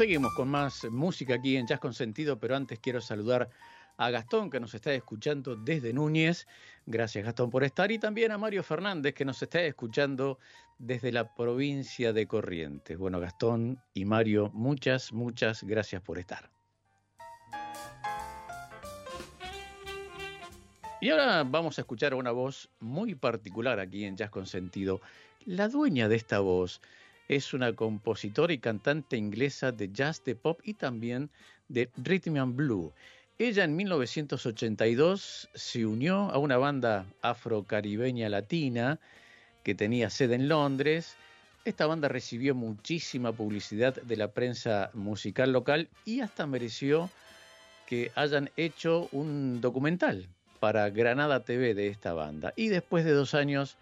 Seguimos 0.00 0.32
con 0.32 0.48
más 0.48 0.86
música 0.90 1.34
aquí 1.34 1.58
en 1.58 1.66
Jazz 1.66 1.78
con 1.78 1.92
Sentido, 1.92 2.38
pero 2.38 2.56
antes 2.56 2.78
quiero 2.78 3.02
saludar 3.02 3.50
a 3.98 4.08
Gastón 4.08 4.48
que 4.48 4.58
nos 4.58 4.72
está 4.72 4.94
escuchando 4.94 5.56
desde 5.56 5.92
Núñez. 5.92 6.46
Gracias 6.86 7.22
Gastón 7.22 7.50
por 7.50 7.64
estar 7.64 7.92
y 7.92 7.98
también 7.98 8.32
a 8.32 8.38
Mario 8.38 8.62
Fernández 8.62 9.12
que 9.12 9.26
nos 9.26 9.42
está 9.42 9.60
escuchando 9.60 10.38
desde 10.78 11.12
la 11.12 11.34
provincia 11.34 12.14
de 12.14 12.26
Corrientes. 12.26 12.96
Bueno, 12.96 13.20
Gastón 13.20 13.78
y 13.92 14.06
Mario, 14.06 14.50
muchas, 14.54 15.12
muchas 15.12 15.64
gracias 15.64 16.00
por 16.00 16.18
estar. 16.18 16.50
Y 21.02 21.10
ahora 21.10 21.44
vamos 21.44 21.76
a 21.76 21.82
escuchar 21.82 22.14
una 22.14 22.30
voz 22.30 22.70
muy 22.80 23.14
particular 23.16 23.78
aquí 23.78 24.06
en 24.06 24.16
Jazz 24.16 24.30
con 24.30 24.46
Sentido. 24.46 25.02
La 25.44 25.68
dueña 25.68 26.08
de 26.08 26.16
esta 26.16 26.40
voz 26.40 26.80
es 27.30 27.54
una 27.54 27.72
compositora 27.74 28.52
y 28.52 28.58
cantante 28.58 29.16
inglesa 29.16 29.70
de 29.70 29.92
jazz, 29.92 30.24
de 30.24 30.34
pop 30.34 30.60
y 30.64 30.74
también 30.74 31.30
de 31.68 31.88
rhythm 31.96 32.36
and 32.38 32.56
blue. 32.56 32.92
Ella 33.38 33.62
en 33.62 33.76
1982 33.76 35.48
se 35.54 35.86
unió 35.86 36.28
a 36.32 36.38
una 36.38 36.58
banda 36.58 37.06
afrocaribeña 37.22 38.28
latina 38.28 38.98
que 39.62 39.76
tenía 39.76 40.10
sede 40.10 40.34
en 40.34 40.48
Londres. 40.48 41.14
Esta 41.64 41.86
banda 41.86 42.08
recibió 42.08 42.56
muchísima 42.56 43.30
publicidad 43.30 43.94
de 43.94 44.16
la 44.16 44.32
prensa 44.32 44.90
musical 44.92 45.52
local 45.52 45.88
y 46.04 46.22
hasta 46.22 46.48
mereció 46.48 47.08
que 47.86 48.10
hayan 48.16 48.50
hecho 48.56 49.08
un 49.12 49.60
documental 49.60 50.26
para 50.58 50.90
Granada 50.90 51.44
TV 51.44 51.74
de 51.74 51.86
esta 51.86 52.12
banda. 52.12 52.52
Y 52.56 52.68
después 52.70 53.04
de 53.04 53.12
dos 53.12 53.34
años 53.34 53.76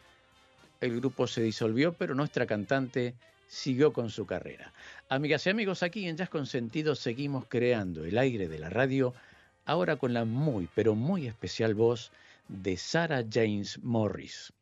el 0.82 0.96
grupo 0.96 1.26
se 1.26 1.40
disolvió, 1.40 1.94
pero 1.94 2.14
nuestra 2.14 2.44
cantante 2.44 3.14
siguió 3.48 3.92
con 3.92 4.10
su 4.10 4.26
carrera. 4.26 4.72
Amigas 5.08 5.46
y 5.46 5.50
amigos, 5.50 5.82
aquí 5.82 6.06
en 6.06 6.16
Jazz 6.16 6.28
con 6.28 6.46
Sentido 6.46 6.94
seguimos 6.94 7.46
creando 7.48 8.04
el 8.04 8.18
aire 8.18 8.46
de 8.46 8.58
la 8.58 8.70
radio, 8.70 9.14
ahora 9.64 9.96
con 9.96 10.14
la 10.14 10.24
muy, 10.24 10.68
pero 10.74 10.94
muy 10.94 11.26
especial 11.26 11.74
voz 11.74 12.12
de 12.46 12.76
Sarah 12.76 13.24
James 13.28 13.78
Morris. 13.82 14.52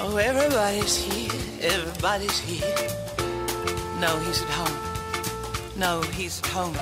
Oh, 0.00 0.16
everybody's 0.16 0.96
here, 0.96 1.32
everybody's 1.60 2.38
here. 2.38 2.74
No, 4.00 4.16
he's 4.20 4.42
at 4.42 4.48
home. 4.50 4.87
No, 5.78 6.02
he's 6.02 6.44
home. 6.46 6.74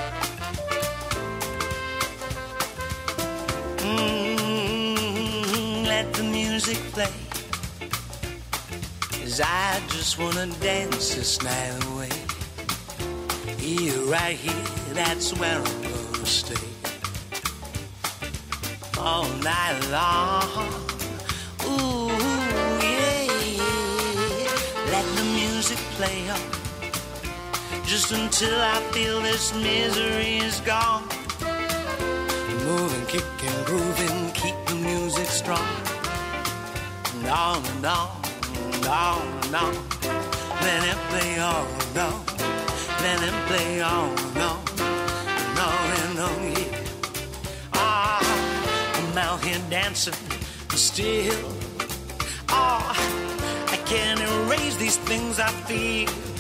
Mm, 3.77 5.87
let 5.87 6.11
the 6.15 6.23
music 6.23 6.79
play. 6.95 7.13
Cause 9.13 9.43
I 9.45 9.83
just 9.89 10.19
wanna 10.19 10.47
dance 10.63 11.15
this 11.15 11.43
night 11.43 11.85
away. 11.93 12.09
Here, 13.59 14.01
right 14.05 14.35
here, 14.35 14.65
that's 14.95 15.35
where 15.39 15.59
I'm 15.59 15.83
gonna 15.83 16.25
stay. 16.25 16.57
All 18.97 19.29
night 19.45 19.79
long. 19.91 20.73
Ooh, 21.67 22.09
yeah. 22.81 23.61
Let 24.91 25.05
the 25.17 25.25
music 25.35 25.77
play 25.99 26.31
on 26.31 26.56
just 27.87 28.11
until 28.11 28.59
I 28.61 28.81
feel 28.91 29.21
this 29.21 29.55
misery 29.55 30.39
is 30.39 30.61
gone. 30.61 31.05
Moving, 32.65 33.07
kicking, 33.07 33.65
grooving, 33.65 34.33
keep 34.33 34.57
the 34.67 34.75
music 34.75 35.27
strong. 35.27 35.69
And 37.15 37.27
on 37.29 37.65
and 37.65 37.87
on, 37.87 38.11
and 38.75 38.87
on 38.87 39.23
and 39.45 39.55
on. 39.55 39.75
Let 40.63 40.83
it 40.91 40.99
play 41.11 41.39
on 41.39 41.67
and 41.67 41.99
on. 41.99 42.27
Let 43.03 43.23
it 43.23 43.47
play 43.47 43.81
on 43.81 44.19
and 44.19 44.39
on. 44.39 44.61
And 45.41 45.59
on 45.59 45.87
and 46.01 46.19
on, 46.19 46.43
yeah. 46.53 46.81
Ah, 47.75 48.21
I'm 48.97 49.19
out 49.19 49.45
here 49.45 49.61
dancing 49.71 50.15
still. 50.71 51.53
Oh, 52.49 52.83
I 53.69 53.77
can't 53.87 54.21
erase 54.21 54.77
these 54.77 54.97
things 54.97 55.39
I 55.39 55.51
feel. 55.69 56.36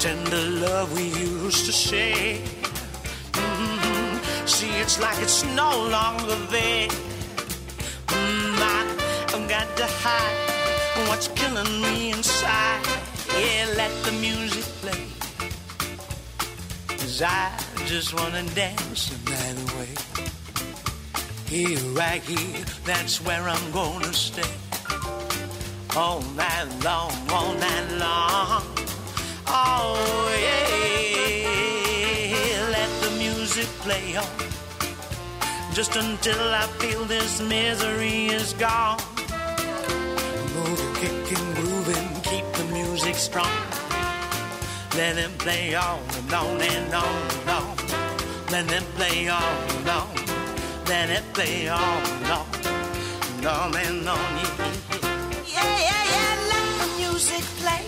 Tender 0.00 0.48
love 0.66 0.96
we 0.96 1.08
used 1.08 1.66
to 1.66 1.72
share. 1.72 2.38
Mhm. 3.32 4.48
See, 4.48 4.70
it's 4.80 4.98
like 4.98 5.18
it's 5.20 5.44
no 5.44 5.70
longer 5.96 6.36
there. 6.48 6.88
Mm, 8.06 8.56
I, 8.76 8.78
I've 9.34 9.46
got 9.46 9.68
to 9.76 9.86
hide 10.02 11.08
what's 11.08 11.28
killing 11.28 11.82
me 11.82 12.12
inside. 12.12 12.80
Yeah, 13.38 13.66
let 13.76 13.92
the 14.04 14.12
music 14.12 14.64
play. 14.80 15.04
Cause 16.96 17.20
I 17.20 17.52
just 17.84 18.14
wanna 18.14 18.44
dance 18.54 19.10
the 19.10 19.18
night 19.30 19.58
away. 19.66 19.92
Here, 21.46 21.78
right 21.92 22.22
here, 22.22 22.64
that's 22.86 23.20
where 23.20 23.46
I'm 23.46 23.70
gonna 23.70 24.14
stay 24.14 24.52
all 25.94 26.22
night 26.40 26.68
long, 26.82 27.12
all 27.30 27.52
night 27.52 27.88
long. 27.98 28.79
Let 32.76 32.90
the 33.02 33.10
music 33.18 33.66
play 33.84 34.16
on, 34.16 34.26
just 35.72 35.96
until 35.96 36.54
I 36.54 36.66
feel 36.80 37.04
this 37.04 37.40
misery 37.40 38.26
is 38.26 38.52
gone. 38.54 39.00
Moving, 40.54 40.94
kicking, 40.94 41.54
grooving, 41.54 42.08
keep 42.22 42.46
the 42.52 42.64
music 42.72 43.16
strong. 43.16 43.56
Let 44.96 45.16
it 45.18 45.38
play 45.38 45.74
on 45.74 46.00
and 46.18 46.32
on 46.32 46.60
and 46.60 46.94
on 46.94 47.30
and 47.38 47.50
on. 47.50 47.76
Let 48.50 48.70
it 48.72 48.84
play 48.96 49.28
on 49.28 49.42
and 49.76 49.88
on. 49.88 50.08
Let 50.86 51.08
it 51.10 51.24
play 51.32 51.68
on 51.68 51.80
and 51.80 52.30
on 52.38 52.46
and 53.36 53.46
on 53.46 53.76
and 53.76 54.08
on. 54.08 54.18
Yeah, 55.46 55.64
yeah, 55.88 56.04
yeah. 56.14 56.32
Let 56.52 56.66
the 56.80 56.88
music 56.98 57.44
play. 57.62 57.84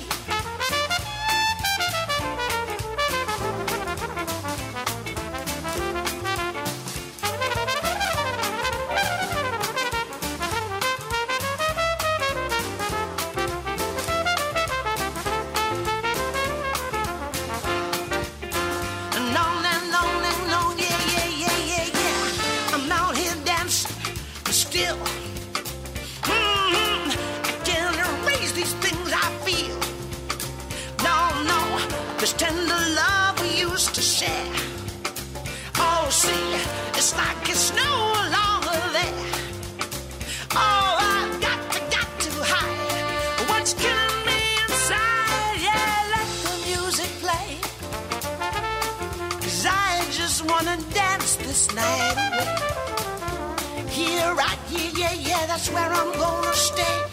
Tender 32.63 32.95
love 32.95 33.41
we 33.41 33.61
used 33.61 33.95
to 33.95 34.01
share. 34.03 34.53
Oh, 35.79 36.07
see, 36.11 36.55
it's 36.99 37.17
like 37.17 37.49
it's 37.49 37.75
no 37.75 37.93
longer 38.37 38.81
there. 38.97 39.25
Oh, 40.53 40.97
I've 41.13 41.41
got 41.41 41.61
to, 41.73 41.81
got 41.97 42.11
to 42.25 42.33
hide 42.53 43.49
what's 43.49 43.75
killing 43.75 44.21
me 44.27 44.41
inside. 44.65 45.57
Yeah, 45.67 46.15
let 46.15 46.29
the 46.47 46.55
music 46.69 47.11
play. 47.25 47.49
Cause 49.41 49.67
I 49.67 50.05
just 50.11 50.45
wanna 50.49 50.77
dance 50.95 51.37
this 51.37 51.75
night 51.75 52.17
away. 52.29 53.89
Here, 53.89 54.35
right 54.35 54.59
here, 54.69 54.93
yeah, 54.97 55.15
yeah, 55.15 55.47
that's 55.47 55.69
where 55.71 55.91
I'm 55.91 56.13
gonna 56.19 56.55
stay. 56.55 57.12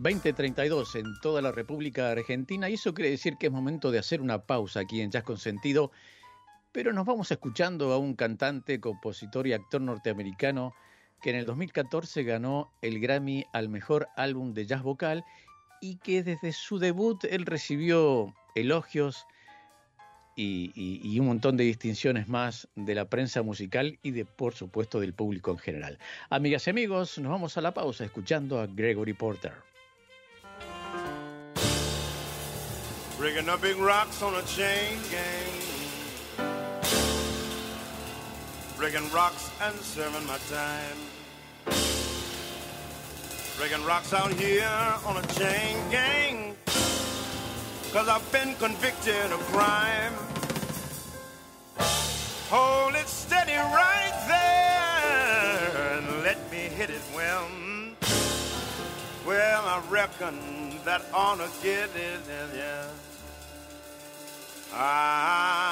$20.32 0.00 0.98
en 0.98 1.20
toda 1.20 1.42
la 1.42 1.52
República 1.52 2.10
Argentina 2.10 2.70
y 2.70 2.74
eso 2.74 2.94
quiere 2.94 3.10
decir 3.10 3.36
que 3.36 3.48
es 3.48 3.52
momento 3.52 3.90
de 3.90 3.98
hacer 3.98 4.22
una 4.22 4.46
pausa 4.46 4.80
aquí 4.80 5.02
en 5.02 5.10
Jazz 5.10 5.24
con 5.24 5.36
Sentido, 5.36 5.92
pero 6.72 6.94
nos 6.94 7.04
vamos 7.04 7.30
escuchando 7.30 7.92
a 7.92 7.98
un 7.98 8.14
cantante, 8.14 8.80
compositor 8.80 9.46
y 9.46 9.52
actor 9.52 9.82
norteamericano 9.82 10.72
que 11.20 11.28
en 11.28 11.36
el 11.36 11.44
2014 11.44 12.22
ganó 12.22 12.72
el 12.80 12.98
Grammy 12.98 13.44
al 13.52 13.68
mejor 13.68 14.08
álbum 14.16 14.54
de 14.54 14.64
jazz 14.64 14.82
vocal 14.82 15.22
y 15.82 15.96
que 15.96 16.22
desde 16.22 16.52
su 16.52 16.78
debut 16.78 17.22
él 17.24 17.44
recibió 17.44 18.34
elogios 18.54 19.26
y 20.34 21.18
un 21.20 21.26
montón 21.26 21.58
de 21.58 21.64
distinciones 21.64 22.26
más 22.26 22.66
de 22.74 22.94
la 22.94 23.10
prensa 23.10 23.42
musical 23.42 23.98
y 24.02 24.12
de 24.12 24.24
por 24.24 24.54
supuesto 24.54 24.98
del 24.98 25.12
público 25.12 25.50
en 25.50 25.58
general. 25.58 25.98
Amigas 26.30 26.66
y 26.66 26.70
amigos, 26.70 27.18
nos 27.18 27.30
vamos 27.30 27.58
a 27.58 27.60
la 27.60 27.74
pausa 27.74 28.06
escuchando 28.06 28.58
a 28.58 28.66
Gregory 28.66 29.12
Porter. 29.12 29.52
Rigging 33.20 33.50
up 33.50 33.60
big 33.60 33.76
rocks 33.76 34.22
on 34.22 34.34
a 34.34 34.42
chain 34.44 34.98
gang. 35.10 35.52
Rigging 38.78 39.10
rocks 39.12 39.50
and 39.60 39.74
serving 39.76 40.26
my 40.26 40.38
time. 40.48 40.96
Rigging 43.60 43.84
rocks 43.84 44.14
out 44.14 44.32
here 44.32 44.66
on 45.04 45.18
a 45.18 45.26
chain 45.34 45.76
gang. 45.90 46.56
Cause 47.92 48.08
I've 48.08 48.32
been 48.32 48.54
convicted 48.54 49.30
of 49.30 49.40
crime. 49.52 50.14
Hold 52.48 52.94
it 52.94 53.06
steady 53.06 53.52
right 53.52 54.24
there 54.28 55.98
and 55.98 56.22
let 56.22 56.50
me 56.50 56.56
hit 56.56 56.88
it 56.88 57.02
well. 57.14 57.69
Well, 59.30 59.64
I 59.64 59.78
reckon 59.88 60.34
that 60.84 61.02
to 61.38 61.48
get 61.62 61.90
it, 61.94 62.20
yeah. 62.52 62.88
I've 64.74 65.70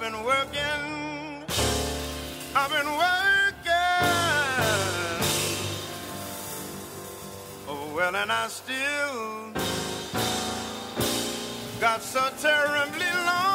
been 0.00 0.24
working, 0.24 1.44
I've 2.56 2.70
been 2.70 2.92
working. 2.96 3.74
Oh, 7.68 7.92
well, 7.94 8.16
and 8.16 8.32
I 8.32 8.48
still 8.48 9.52
got 11.78 12.00
so 12.00 12.26
terribly 12.40 13.04
long 13.26 13.49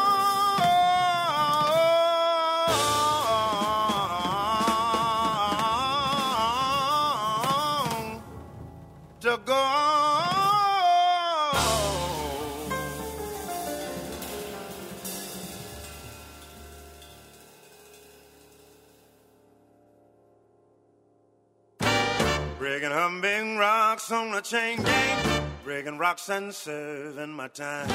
Breaking 22.86 23.02
humming 23.02 23.58
rocks 23.58 24.12
on 24.12 24.36
a 24.36 24.42
chain 24.44 24.84
gang. 24.84 25.44
Breaking 25.64 25.98
rocks 25.98 26.30
and 26.30 26.54
serving 26.54 27.32
my 27.32 27.48
time. 27.48 27.90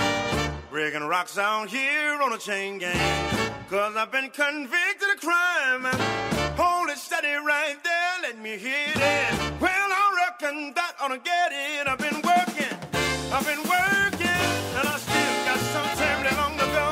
Breaking 0.68 1.04
rocks 1.04 1.38
out 1.38 1.68
here 1.68 2.20
on 2.20 2.32
a 2.32 2.38
chain 2.38 2.78
gang. 2.78 3.54
Cause 3.68 3.94
I've 3.94 4.10
been 4.10 4.30
convicted 4.30 5.08
of 5.14 5.20
crime. 5.20 5.84
Hold 6.58 6.90
it 6.90 6.98
steady 6.98 7.28
right 7.28 7.76
there, 7.84 8.14
let 8.22 8.40
me 8.40 8.58
hit 8.58 8.96
it. 8.96 9.60
Well, 9.60 9.70
I 9.70 10.26
reckon 10.26 10.72
that 10.74 10.94
ought 11.00 11.08
to 11.08 11.18
get 11.18 11.52
it. 11.52 11.86
I've 11.86 11.98
been 11.98 12.20
working, 12.26 12.76
I've 13.30 13.46
been 13.46 13.62
working, 13.62 14.42
and 14.74 14.88
I 14.88 14.98
still 14.98 15.44
got 15.46 15.60
some 15.70 15.86
terribly 15.98 16.36
long 16.36 16.58
to 16.58 16.66
go. 16.74 16.88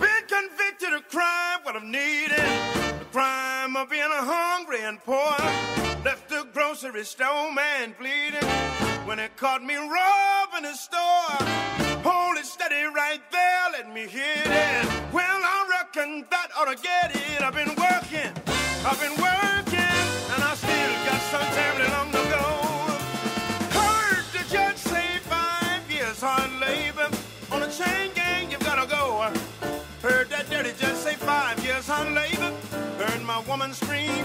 Been 0.00 0.24
convicted 0.26 0.94
of 0.94 1.08
crime, 1.08 1.60
what 1.62 1.76
I've 1.76 1.84
needed. 1.84 2.98
The 2.98 3.06
crime 3.12 3.76
of 3.76 3.88
being 3.88 4.02
hungry 4.10 4.82
and 4.82 4.98
poor. 5.04 5.79
Grocery 6.70 7.02
store 7.02 7.52
man 7.52 7.96
bleeding 7.98 8.48
when 9.04 9.18
it 9.18 9.36
caught 9.36 9.60
me 9.60 9.74
robbing 9.74 10.62
the 10.62 10.74
store. 10.74 11.34
Hold 12.06 12.38
it 12.38 12.46
steady 12.46 12.84
right 12.94 13.20
there, 13.32 13.64
let 13.72 13.92
me 13.92 14.02
hit 14.02 14.46
it. 14.46 14.86
Well, 15.12 15.40
I 15.42 15.66
reckon 15.68 16.24
that 16.30 16.46
ought 16.56 16.70
to 16.70 16.80
get 16.80 17.10
it. 17.10 17.42
I've 17.42 17.54
been 17.54 17.74
working, 17.74 18.30
I've 18.86 19.00
been 19.02 19.18
working, 19.18 19.96
and 20.30 20.44
I 20.46 20.54
still 20.54 20.94
got 21.10 21.20
some 21.32 21.48
terribly 21.58 21.88
long 21.90 22.10
to 22.14 22.22
go. 22.38 22.46
Heard 23.74 24.24
the 24.30 24.54
judge 24.54 24.76
say 24.76 25.18
five 25.26 25.82
years 25.90 26.20
hard 26.20 26.52
labor 26.60 27.10
on 27.50 27.64
a 27.64 27.70
chain 27.72 28.12
gang, 28.14 28.48
you've 28.48 28.60
gotta 28.60 28.86
go. 28.86 29.26
Heard 30.02 30.30
that 30.30 30.48
dirty 30.48 30.70
judge 30.78 30.94
say 30.94 31.14
five 31.14 31.58
years 31.64 31.88
hard 31.88 32.12
labor. 32.12 32.54
Heard 32.96 33.22
my 33.22 33.40
woman 33.40 33.72
scream, 33.72 34.24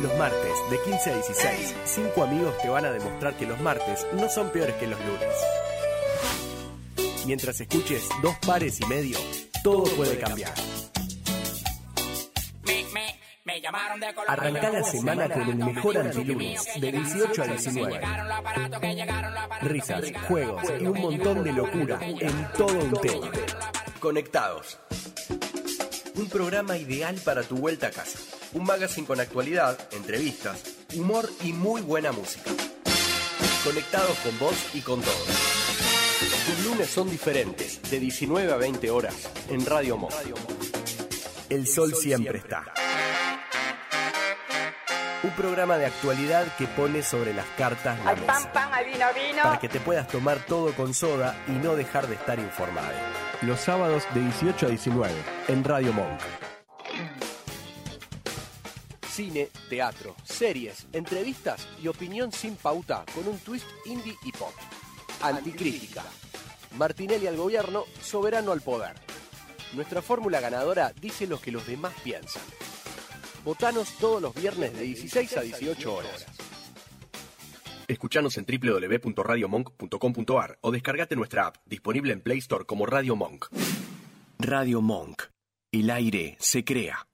Los 0.00 0.16
martes, 0.16 0.70
de 0.70 0.80
15 0.82 1.10
a 1.10 1.14
16, 1.14 1.74
cinco 1.84 2.22
amigos 2.24 2.56
te 2.58 2.68
van 2.68 2.84
a 2.84 2.90
demostrar 2.90 3.34
que 3.36 3.46
los 3.46 3.60
martes 3.60 4.06
no 4.14 4.28
son 4.28 4.50
peores 4.50 4.74
que 4.76 4.86
los 4.86 4.98
lunes. 5.00 5.36
Mientras 7.26 7.60
escuches 7.60 8.08
dos 8.22 8.36
pares 8.44 8.80
y 8.80 8.86
medio, 8.86 9.18
todo 9.62 9.84
puede 9.96 10.18
cambiar. 10.18 10.52
Arranca 14.26 14.70
la 14.70 14.82
semana 14.82 15.28
con 15.28 15.42
el 15.42 15.56
mejor 15.56 15.98
antilunes, 15.98 16.66
de 16.80 16.92
18 16.92 17.42
a 17.42 17.46
19. 17.46 18.00
Risas, 19.62 20.12
juegos 20.26 20.62
y 20.80 20.86
un 20.86 21.00
montón 21.00 21.44
de 21.44 21.52
locura 21.52 21.98
en 22.02 22.48
todo 22.56 22.78
un 22.78 22.92
tema. 23.00 23.30
Conectados. 24.00 24.78
Un 26.14 26.28
programa 26.28 26.76
ideal 26.76 27.16
para 27.24 27.42
tu 27.42 27.56
vuelta 27.56 27.88
a 27.88 27.90
casa. 27.90 28.18
Un 28.54 28.64
magazine 28.64 29.06
con 29.06 29.18
actualidad, 29.18 29.78
entrevistas, 29.92 30.62
humor 30.94 31.26
y 31.42 31.54
muy 31.54 31.80
buena 31.80 32.12
música. 32.12 32.50
Conectados 33.64 34.18
con 34.18 34.38
vos 34.38 34.54
y 34.74 34.80
con 34.82 35.00
todos. 35.00 35.26
Tus 36.46 36.66
lunes 36.66 36.90
son 36.90 37.08
diferentes, 37.08 37.80
de 37.90 37.98
19 37.98 38.52
a 38.52 38.56
20 38.56 38.90
horas, 38.90 39.30
en 39.48 39.64
Radio 39.64 39.96
Mo. 39.96 40.10
El 41.48 41.66
sol 41.66 41.94
siempre 41.94 42.38
está. 42.38 42.64
Un 45.22 45.30
programa 45.30 45.78
de 45.78 45.86
actualidad 45.86 46.46
que 46.58 46.66
pone 46.66 47.02
sobre 47.02 47.32
las 47.32 47.46
cartas 47.56 47.98
la 48.04 48.14
mesa. 48.14 48.52
Para 49.42 49.60
que 49.60 49.68
te 49.70 49.80
puedas 49.80 50.08
tomar 50.08 50.44
todo 50.44 50.74
con 50.74 50.92
soda 50.92 51.42
y 51.48 51.52
no 51.52 51.74
dejar 51.74 52.06
de 52.06 52.16
estar 52.16 52.38
informado. 52.38 52.92
Los 53.40 53.60
sábados 53.60 54.02
de 54.12 54.20
18 54.20 54.66
a 54.66 54.68
19, 54.68 55.14
en 55.48 55.64
Radio 55.64 55.92
Monk. 55.94 56.20
Cine, 59.12 59.48
teatro, 59.68 60.16
series, 60.24 60.88
entrevistas 60.94 61.68
y 61.82 61.88
opinión 61.88 62.32
sin 62.32 62.56
pauta 62.56 63.04
con 63.14 63.28
un 63.28 63.36
twist 63.40 63.66
indie 63.84 64.16
y 64.24 64.32
pop. 64.32 64.54
Anticrítica. 65.20 66.02
Martinelli 66.78 67.26
al 67.26 67.36
gobierno, 67.36 67.84
soberano 68.00 68.52
al 68.52 68.62
poder. 68.62 68.94
Nuestra 69.74 70.00
fórmula 70.00 70.40
ganadora 70.40 70.94
dice 70.98 71.26
lo 71.26 71.38
que 71.38 71.52
los 71.52 71.66
demás 71.66 71.92
piensan. 72.02 72.42
Votanos 73.44 73.98
todos 73.98 74.22
los 74.22 74.34
viernes 74.34 74.72
de 74.72 74.80
16 74.80 75.36
a 75.36 75.42
18 75.42 75.94
horas. 75.94 76.24
Escuchanos 77.86 78.38
en 78.38 78.46
www.radiomonk.com.ar 78.46 80.58
o 80.62 80.70
descargate 80.70 81.16
nuestra 81.16 81.48
app, 81.48 81.56
disponible 81.66 82.14
en 82.14 82.22
Play 82.22 82.38
Store 82.38 82.64
como 82.64 82.86
Radio 82.86 83.14
Monk. 83.14 83.48
Radio 84.38 84.80
Monk. 84.80 85.24
El 85.70 85.90
aire 85.90 86.38
se 86.40 86.64
crea. 86.64 87.06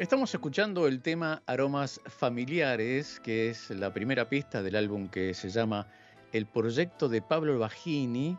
Estamos 0.00 0.32
escuchando 0.32 0.86
el 0.86 1.02
tema 1.02 1.42
Aromas 1.44 2.00
Familiares, 2.06 3.20
que 3.20 3.50
es 3.50 3.68
la 3.68 3.92
primera 3.92 4.30
pista 4.30 4.62
del 4.62 4.76
álbum 4.76 5.10
que 5.10 5.34
se 5.34 5.50
llama 5.50 5.88
El 6.32 6.46
proyecto 6.46 7.10
de 7.10 7.20
Pablo 7.20 7.58
Bajini, 7.58 8.38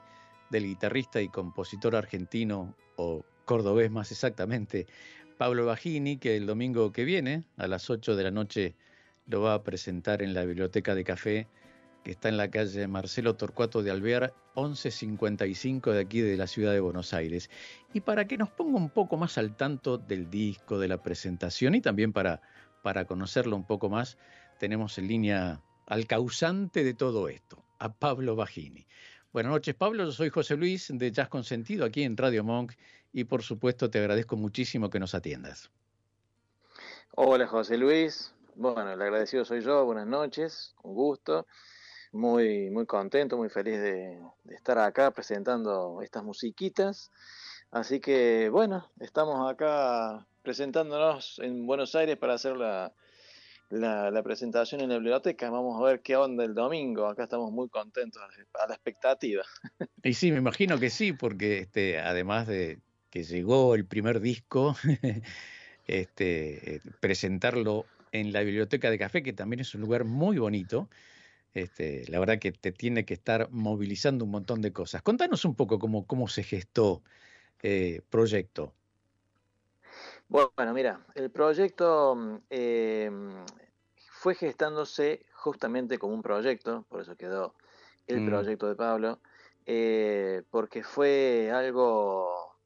del 0.49 0.63
guitarrista 0.63 1.21
y 1.21 1.27
compositor 1.27 1.95
argentino, 1.95 2.75
o 2.95 3.23
cordobés 3.45 3.91
más 3.91 4.11
exactamente, 4.11 4.87
Pablo 5.37 5.67
Bajini, 5.67 6.17
que 6.17 6.35
el 6.35 6.47
domingo 6.47 6.91
que 6.91 7.05
viene, 7.05 7.43
a 7.57 7.67
las 7.67 7.91
8 7.91 8.15
de 8.15 8.23
la 8.23 8.31
noche, 8.31 8.73
lo 9.27 9.43
va 9.43 9.53
a 9.53 9.61
presentar 9.61 10.23
en 10.23 10.33
la 10.33 10.45
Biblioteca 10.45 10.95
de 10.95 11.03
Café, 11.03 11.47
que 12.03 12.11
está 12.11 12.29
en 12.29 12.37
la 12.37 12.49
calle 12.49 12.87
Marcelo 12.87 13.35
Torcuato 13.35 13.83
de 13.83 13.91
Alvear, 13.91 14.33
1155 14.55 15.91
de 15.91 15.99
aquí 16.01 16.21
de 16.21 16.37
la 16.37 16.47
ciudad 16.47 16.71
de 16.71 16.79
Buenos 16.79 17.13
Aires. 17.13 17.49
Y 17.93 18.01
para 18.01 18.25
que 18.25 18.37
nos 18.37 18.49
ponga 18.49 18.77
un 18.77 18.89
poco 18.89 19.17
más 19.17 19.37
al 19.37 19.55
tanto 19.55 19.97
del 19.97 20.29
disco, 20.29 20.79
de 20.79 20.87
la 20.87 21.01
presentación 21.01 21.75
y 21.75 21.81
también 21.81 22.13
para, 22.13 22.41
para 22.81 23.05
conocerlo 23.05 23.55
un 23.55 23.65
poco 23.65 23.89
más, 23.89 24.17
tenemos 24.59 24.97
en 24.97 25.07
línea 25.07 25.61
al 25.87 26.07
causante 26.07 26.83
de 26.83 26.93
todo 26.93 27.29
esto, 27.29 27.63
a 27.79 27.93
Pablo 27.93 28.35
Bajini. 28.35 28.87
Buenas 29.33 29.51
noches, 29.51 29.75
Pablo. 29.75 30.03
Yo 30.03 30.11
soy 30.11 30.29
José 30.29 30.57
Luis 30.57 30.89
de 30.91 31.11
Jazz 31.11 31.29
Consentido 31.29 31.85
aquí 31.85 32.03
en 32.03 32.17
Radio 32.17 32.43
Monk 32.43 32.73
y 33.13 33.25
por 33.25 33.43
supuesto 33.43 33.89
te 33.89 33.99
agradezco 33.99 34.35
muchísimo 34.35 34.89
que 34.89 34.99
nos 34.99 35.15
atiendas. 35.15 35.71
Hola, 37.15 37.47
José 37.47 37.77
Luis. 37.77 38.33
Bueno, 38.55 38.91
el 38.91 39.01
agradecido 39.01 39.45
soy 39.45 39.61
yo. 39.61 39.85
Buenas 39.85 40.07
noches, 40.07 40.75
un 40.83 40.95
gusto. 40.95 41.45
Muy, 42.11 42.69
muy 42.69 42.85
contento, 42.85 43.37
muy 43.37 43.49
feliz 43.49 43.79
de, 43.79 44.19
estar 44.49 44.77
acá 44.79 45.11
presentando 45.11 46.01
estas 46.01 46.23
musiquitas. 46.23 47.11
Así 47.71 47.99
que 47.99 48.49
bueno, 48.49 48.89
estamos 48.99 49.49
acá 49.49 50.25
presentándonos 50.41 51.39
en 51.39 51.65
Buenos 51.65 51.95
Aires 51.95 52.17
para 52.17 52.33
hacer 52.33 52.57
la, 52.57 52.91
la, 53.69 54.11
la 54.11 54.23
presentación 54.23 54.81
en 54.81 54.89
la 54.89 54.95
biblioteca. 54.95 55.49
Vamos 55.49 55.81
a 55.81 55.85
ver 55.85 56.01
qué 56.01 56.17
onda 56.17 56.43
el 56.43 56.53
domingo. 56.53 57.07
Acá 57.07 57.23
estamos 57.23 57.51
muy 57.51 57.69
contentos, 57.69 58.21
a 58.53 58.67
la 58.67 58.73
expectativa. 58.73 59.43
Y 60.03 60.15
sí, 60.15 60.31
me 60.31 60.39
imagino 60.39 60.79
que 60.79 60.89
sí, 60.89 61.13
porque 61.13 61.59
este, 61.59 61.99
además 61.99 62.47
de 62.47 62.79
que 63.11 63.23
llegó 63.23 63.75
el 63.75 63.85
primer 63.85 64.19
disco, 64.19 64.75
este, 65.87 66.75
eh, 66.75 66.81
presentarlo 66.99 67.85
en 68.11 68.33
la 68.33 68.41
biblioteca 68.41 68.89
de 68.89 68.97
café, 68.97 69.21
que 69.21 69.33
también 69.33 69.59
es 69.59 69.75
un 69.75 69.81
lugar 69.81 70.05
muy 70.05 70.39
bonito. 70.39 70.89
Este, 71.53 72.05
la 72.09 72.19
verdad 72.19 72.39
que 72.39 72.51
te 72.53 72.71
tiene 72.71 73.05
que 73.05 73.13
estar 73.13 73.49
movilizando 73.51 74.25
un 74.25 74.31
montón 74.31 74.61
de 74.61 74.71
cosas. 74.73 75.01
Contanos 75.01 75.45
un 75.45 75.55
poco 75.55 75.79
cómo, 75.79 76.07
cómo 76.07 76.27
se 76.27 76.43
gestó 76.43 77.03
eh, 77.63 78.01
proyecto. 78.09 78.75
Bueno, 80.27 80.73
mira, 80.73 81.05
el 81.15 81.31
proyecto 81.31 82.41
eh, 82.49 83.09
fue 84.11 84.35
gestándose 84.35 85.25
justamente 85.33 85.97
como 85.99 86.13
un 86.13 86.21
proyecto, 86.21 86.85
por 86.89 87.01
eso 87.01 87.15
quedó 87.15 87.55
el 88.07 88.21
Mm. 88.21 88.23
proyecto 88.23 88.67
de 88.67 88.75
Pablo, 88.75 89.21
eh, 89.65 90.43
porque 90.49 90.83
fue 90.83 91.51
algo, 91.53 92.57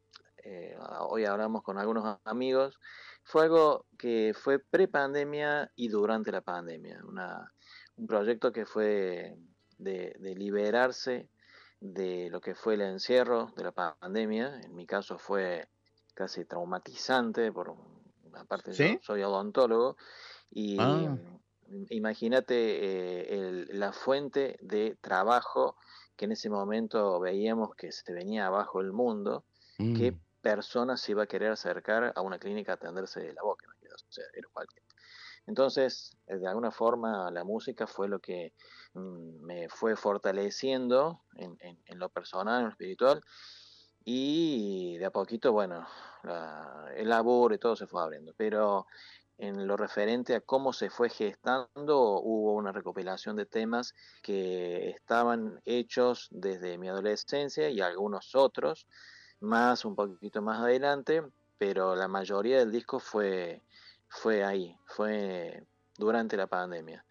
eh, 0.43 0.77
hoy 1.09 1.25
hablamos 1.25 1.63
con 1.63 1.77
algunos 1.77 2.19
amigos, 2.25 2.79
fue 3.23 3.43
algo 3.43 3.87
que 3.97 4.33
fue 4.35 4.59
pre-pandemia 4.59 5.71
y 5.75 5.87
durante 5.89 6.31
la 6.31 6.41
pandemia, 6.41 7.01
una, 7.05 7.51
un 7.97 8.07
proyecto 8.07 8.51
que 8.51 8.65
fue 8.65 9.37
de, 9.77 10.15
de 10.19 10.35
liberarse 10.35 11.29
de 11.79 12.29
lo 12.29 12.41
que 12.41 12.55
fue 12.55 12.75
el 12.75 12.81
encierro 12.81 13.47
de 13.55 13.63
la 13.63 13.71
pandemia. 13.71 14.59
En 14.63 14.75
mi 14.75 14.85
caso 14.85 15.17
fue 15.17 15.67
casi 16.13 16.45
traumatizante, 16.45 17.51
por 17.51 17.75
aparte 18.35 18.77
¿Sí? 18.77 18.97
yo 18.97 18.99
soy 19.01 19.23
odontólogo, 19.23 19.97
y 20.51 21.07
Ah. 21.07 21.17
mm, 21.67 21.85
imagínate 21.91 22.55
eh, 23.33 23.65
la 23.69 23.91
fuente 23.93 24.57
de 24.61 24.97
trabajo 25.01 25.77
que 26.15 26.25
en 26.25 26.31
ese 26.33 26.49
momento 26.49 27.19
veíamos 27.19 27.75
que 27.75 27.91
se 27.91 28.13
venía 28.13 28.47
abajo 28.47 28.81
el 28.81 28.93
mundo, 28.93 29.45
qué 29.93 30.13
Mm. 30.13 30.19
persona 30.41 30.97
se 30.97 31.11
iba 31.13 31.23
a 31.23 31.27
querer 31.27 31.51
acercar 31.51 32.13
a 32.15 32.21
una 32.21 32.39
clínica 32.39 32.73
a 32.73 32.75
atenderse 32.75 33.33
la 33.33 33.43
boca, 33.43 33.65
imagínate, 33.65 33.95
o 34.09 34.11
sea, 34.11 34.25
era 34.33 34.47
cualquiera. 34.53 34.84
Entonces, 35.47 36.17
eh, 36.27 36.37
de 36.37 36.47
alguna 36.47 36.71
forma, 36.71 37.29
la 37.31 37.43
música 37.43 37.87
fue 37.87 38.07
lo 38.07 38.19
que 38.19 38.53
mm, 38.93 39.43
me 39.45 39.69
fue 39.69 39.95
fortaleciendo 39.95 41.21
en, 41.37 41.99
lo 41.99 42.09
personal, 42.09 42.59
en 42.59 42.63
lo 42.65 42.69
espiritual, 42.71 43.21
y 44.03 44.97
de 44.97 45.05
a 45.05 45.11
poquito, 45.11 45.51
bueno, 45.51 45.87
la- 46.23 46.91
el 46.95 47.09
laburo 47.09 47.55
y 47.55 47.59
todo 47.59 47.75
se 47.75 47.87
fue 47.87 48.01
abriendo. 48.01 48.33
Pero 48.37 48.85
en 49.37 49.67
lo 49.67 49.75
referente 49.77 50.35
a 50.35 50.41
cómo 50.41 50.71
se 50.73 50.89
fue 50.89 51.09
gestando, 51.09 52.21
hubo 52.21 52.53
una 52.53 52.71
recopilación 52.71 53.35
de 53.35 53.45
temas 53.45 53.93
que 54.21 54.89
estaban 54.91 55.61
hechos 55.65 56.27
desde 56.31 56.77
mi 56.77 56.87
adolescencia 56.87 57.69
y 57.69 57.81
algunos 57.81 58.33
otros, 58.35 58.87
más 59.41 59.83
un 59.85 59.95
poquito 59.95 60.41
más 60.41 60.59
adelante, 60.61 61.21
pero 61.57 61.95
la 61.95 62.07
mayoría 62.07 62.59
del 62.59 62.71
disco 62.71 62.99
fue, 62.99 63.63
fue 64.21 64.43
ahí, 64.43 64.77
fue 64.85 65.63
durante 65.97 66.35
la 66.37 66.47
pandemia. 66.47 67.03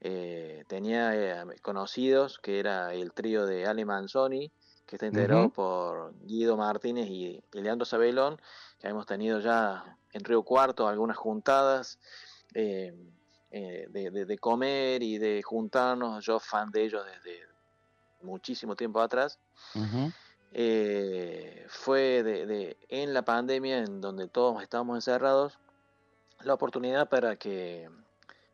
Eh, 0.00 0.64
tenía 0.68 1.14
eh, 1.14 1.44
conocidos 1.62 2.38
que 2.38 2.58
era 2.58 2.92
el 2.94 3.12
trío 3.12 3.46
de 3.46 3.66
Ale 3.66 3.84
Manzoni, 3.84 4.50
que 4.86 4.96
está 4.96 5.06
integrado 5.06 5.48
por 5.50 6.14
Guido 6.26 6.56
Martínez 6.56 7.08
y, 7.08 7.42
Leandro 7.52 7.84
Sabelón, 7.86 8.40
que 8.80 8.88
hemos 8.88 9.06
tenido 9.06 9.38
ya 9.40 9.96
en 10.12 10.24
Río 10.24 10.42
Cuarto 10.42 10.88
algunas 10.88 11.16
juntadas 11.16 11.98
eh, 12.54 12.92
de, 13.90 14.10
de- 14.10 14.24
de 14.24 14.38
comer 14.38 15.02
y 15.02 15.18
de 15.18 15.42
juntarnos, 15.42 16.24
yo 16.24 16.38
fan 16.40 16.70
de 16.70 16.84
ellos 16.84 17.04
desde 17.04 17.46
muchísimo 18.22 18.74
tiempo 18.76 19.00
atrás. 19.00 19.38
Fue 21.68 22.22
de- 22.22 22.76
en 22.88 23.14
la 23.14 23.22
pandemia 23.22 23.78
en 23.78 24.00
donde 24.00 24.28
todos 24.28 24.62
estábamos 24.62 24.96
encerrados, 24.96 25.58
la 26.44 26.54
oportunidad 26.54 27.08
para 27.08 27.36
que 27.36 27.88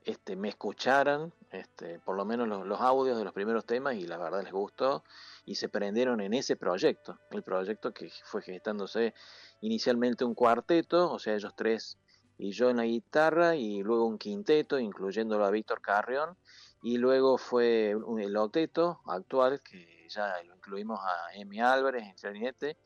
este, 0.05 0.37
me 0.37 0.49
escucharan, 0.49 1.33
este, 1.51 1.99
por 2.01 2.17
lo 2.17 2.25
menos 2.25 2.49
los, 2.49 2.81
audios 2.81 3.19
de 3.19 3.25
los 3.25 3.33
primeros 3.33 3.65
temas 3.67 3.95
y 3.97 4.07
la 4.07 4.17
verdad 4.17 4.43
les 4.43 4.53
gustó 4.53 5.05
y 5.45 5.57
se 5.57 5.69
prendieron 5.69 6.21
en 6.21 6.35
ese 6.35 6.57
proyecto, 6.57 7.19
el 7.31 7.43
proyecto 7.43 7.93
que 7.93 8.11
fue 8.25 8.43
gestándose 8.43 9.15
inicialmente 9.61 10.25
un 10.25 10.35
cuarteto, 10.35 11.11
o 11.13 11.19
sea, 11.19 11.35
ellos 11.35 11.53
tres 11.57 11.99
y 12.39 12.53
yo 12.53 12.71
en 12.71 12.77
la 12.79 12.85
guitarra 12.85 13.57
y 13.57 13.83
luego 13.83 14.07
un 14.07 14.17
quinteto, 14.19 14.79
incluyéndolo 14.79 15.45
a 15.45 15.51
Víctor 15.51 15.81
Carrión, 15.81 16.37
y 16.83 16.97
luego 16.97 17.37
fue 17.37 17.95
un- 17.97 18.21
el 18.21 18.37
octeto 18.37 19.01
actual, 19.07 19.61
que 19.61 20.07
ya 20.09 20.43
lo 20.45 20.55
incluimos 20.55 21.01
a 21.03 21.35
Emi 21.35 21.61
Álvarez 21.61 22.05
en 22.05 22.15
clarinete, 22.15 22.77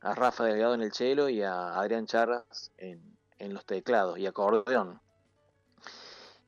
a 0.00 0.14
Rafa 0.14 0.44
Delgado 0.44 0.74
en 0.74 0.82
el 0.82 0.92
cello 0.92 1.28
y 1.28 1.42
a 1.42 1.78
Adrián 1.78 2.06
Charras 2.06 2.72
en, 2.78 3.16
en 3.38 3.54
los 3.54 3.64
teclados 3.66 4.18
y 4.18 4.26
acordeón. 4.26 5.00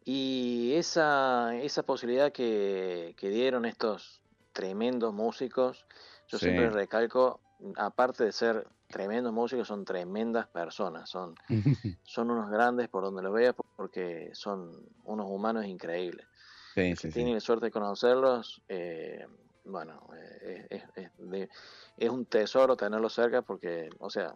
Y 0.04 0.74
esa, 0.74 1.56
esa 1.56 1.82
posibilidad 1.82 2.32
que, 2.32 3.14
que 3.16 3.28
dieron 3.28 3.64
estos 3.64 4.22
tremendos 4.52 5.12
músicos, 5.12 5.86
yo 6.28 6.38
Sí. 6.38 6.44
siempre 6.44 6.70
recalco, 6.70 7.40
aparte 7.76 8.24
de 8.24 8.32
ser 8.32 8.68
tremendos 8.88 9.32
músicos, 9.32 9.66
son 9.68 9.84
tremendas 9.84 10.46
personas, 10.48 11.10
son, 11.10 11.34
son 12.04 12.30
unos 12.30 12.50
grandes 12.50 12.88
por 12.88 13.04
donde 13.04 13.22
los 13.22 13.32
veas 13.32 13.54
porque 13.74 14.30
son 14.32 14.72
unos 15.04 15.26
humanos 15.28 15.66
increíbles. 15.66 16.26
Sí, 16.74 16.94
tienen 17.10 17.40
suerte 17.40 17.66
de 17.66 17.70
conocerlos, 17.72 18.62
eh, 18.68 19.26
bueno, 19.64 20.08
eh, 20.16 20.66
es, 20.70 20.84
es- 20.94 21.10
de- 21.16 21.48
es 21.96 22.10
un 22.10 22.26
tesoro 22.26 22.76
tenerlos 22.76 23.14
cerca 23.14 23.42
porque, 23.42 23.88
o 23.98 24.10
sea, 24.10 24.34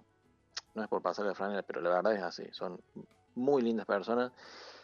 no 0.75 0.83
es 0.83 0.89
por 0.89 1.03
pasarle 1.03 1.31
la 1.31 1.35
franela, 1.35 1.63
pero 1.63 1.81
la 1.81 1.91
verdad 1.91 2.15
es 2.15 2.23
así, 2.23 2.45
son 2.53 2.79
muy 3.35 3.63
lindas 3.63 3.87
personas 3.87 4.33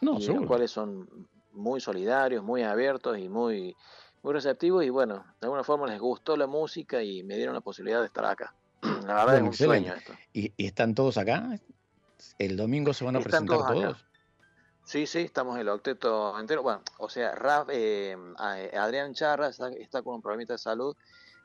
No, 0.01 0.19
y 0.19 0.27
los 0.27 0.47
cuales 0.47 0.71
son 0.71 1.09
muy 1.53 1.81
solidarios, 1.81 2.43
muy 2.45 2.63
abiertos 2.63 3.19
y 3.19 3.29
muy, 3.29 3.75
muy 4.23 4.33
receptivos 4.33 4.85
y 4.85 4.91
bueno, 4.91 5.25
de 5.41 5.47
alguna 5.47 5.65
forma 5.65 5.87
les 5.87 6.01
gustó 6.01 6.37
la 6.37 6.47
música 6.47 7.03
y 7.03 7.23
me 7.23 7.37
dieron 7.37 7.55
la 7.55 7.61
posibilidad 7.61 8.01
de 8.01 8.07
estar 8.07 8.25
acá. 8.25 8.55
La 8.83 9.15
verdad 9.15 9.25
Bueno, 9.27 9.37
es 9.37 9.43
un 9.43 9.49
excelente. 9.53 9.91
sueño 9.91 9.95
esto. 9.99 10.13
¿Y, 10.33 10.53
y 10.57 10.67
están 10.67 10.95
todos 10.95 11.17
acá? 11.19 11.59
¿El 12.39 12.57
domingo 12.57 12.93
se 12.93 13.05
van 13.05 13.17
a 13.17 13.21
presentar 13.21 13.67
todos? 13.67 14.05
Sí, 14.85 15.07
sí, 15.07 15.19
estamos 15.21 15.59
el 15.59 15.69
octeto 15.69 16.39
entero. 16.39 16.63
Bueno, 16.63 16.83
o 16.99 17.09
sea, 17.09 17.35
Raf, 17.35 17.69
eh, 17.73 18.17
a- 18.39 18.83
Adrián 18.85 19.15
Charra 19.15 19.49
está, 19.49 19.69
está 19.71 20.03
con 20.03 20.15
un 20.17 20.23
problemita 20.23 20.55
de 20.55 20.59
salud, 20.59 20.95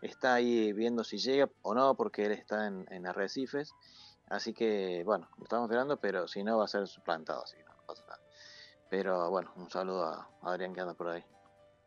está 0.02 0.36
ahí 0.36 0.74
viendo 0.74 1.04
si 1.04 1.18
llega 1.18 1.50
o 1.64 1.74
no, 1.74 1.96
porque 1.96 2.26
él 2.26 2.34
está 2.34 2.68
en, 2.68 2.86
en 2.92 3.08
Arrecifes. 3.08 3.72
Así 4.32 4.54
que, 4.54 5.04
bueno, 5.06 5.28
lo 5.38 5.44
estamos 5.44 5.66
esperando, 5.70 5.98
pero 5.98 6.28
si 6.28 6.44
no 6.44 6.58
va 6.58 6.66
a 6.66 6.68
ser 6.68 6.88
suplantado, 6.88 7.44
así 7.44 7.58
que 7.58 7.64
no 7.64 7.72
pasa 7.86 8.04
nada. 8.08 8.20
Pero 8.90 9.30
bueno, 9.30 9.52
un 9.58 9.70
saludo 9.70 10.06
a 10.06 10.28
Adrián 10.44 10.74
que 10.74 10.82
anda 10.82 10.94
por 10.94 11.10
ahí. 11.10 11.24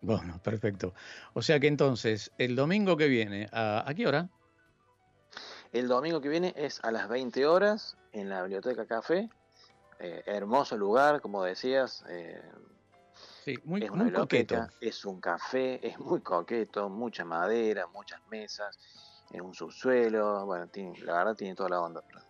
Bueno, 0.02 0.38
perfecto. 0.42 0.94
O 1.32 1.42
sea 1.42 1.58
que 1.58 1.68
entonces, 1.68 2.30
el 2.38 2.54
domingo 2.54 2.96
que 2.96 3.08
viene, 3.08 3.48
¿a, 3.52 3.88
a 3.88 3.94
qué 3.94 4.06
hora? 4.06 4.28
El 5.72 5.88
domingo 5.88 6.20
que 6.20 6.28
viene 6.28 6.54
es 6.56 6.80
a 6.84 6.92
las 6.92 7.08
20 7.08 7.46
horas 7.46 7.96
en 8.12 8.28
la 8.28 8.42
Biblioteca 8.42 8.86
Café. 8.86 9.28
Eh, 9.98 10.22
hermoso 10.26 10.76
lugar, 10.76 11.20
como 11.20 11.42
decías. 11.42 12.04
eh, 12.08 12.40
Sí, 13.44 13.56
muy, 13.64 13.82
es 13.84 13.90
una 13.90 14.04
muy 14.04 14.12
coqueto. 14.12 14.66
es 14.80 15.04
un 15.04 15.20
café, 15.20 15.86
es 15.86 15.98
muy 15.98 16.22
coqueto, 16.22 16.88
mucha 16.88 17.26
madera, 17.26 17.86
muchas 17.88 18.20
mesas, 18.28 18.78
en 19.32 19.42
un 19.42 19.52
subsuelo. 19.52 20.46
Bueno, 20.46 20.66
tiene, 20.68 20.98
la 21.00 21.18
verdad 21.18 21.36
tiene 21.36 21.54
toda 21.54 21.68
la 21.68 21.80
onda 21.82 22.00
para, 22.00 22.23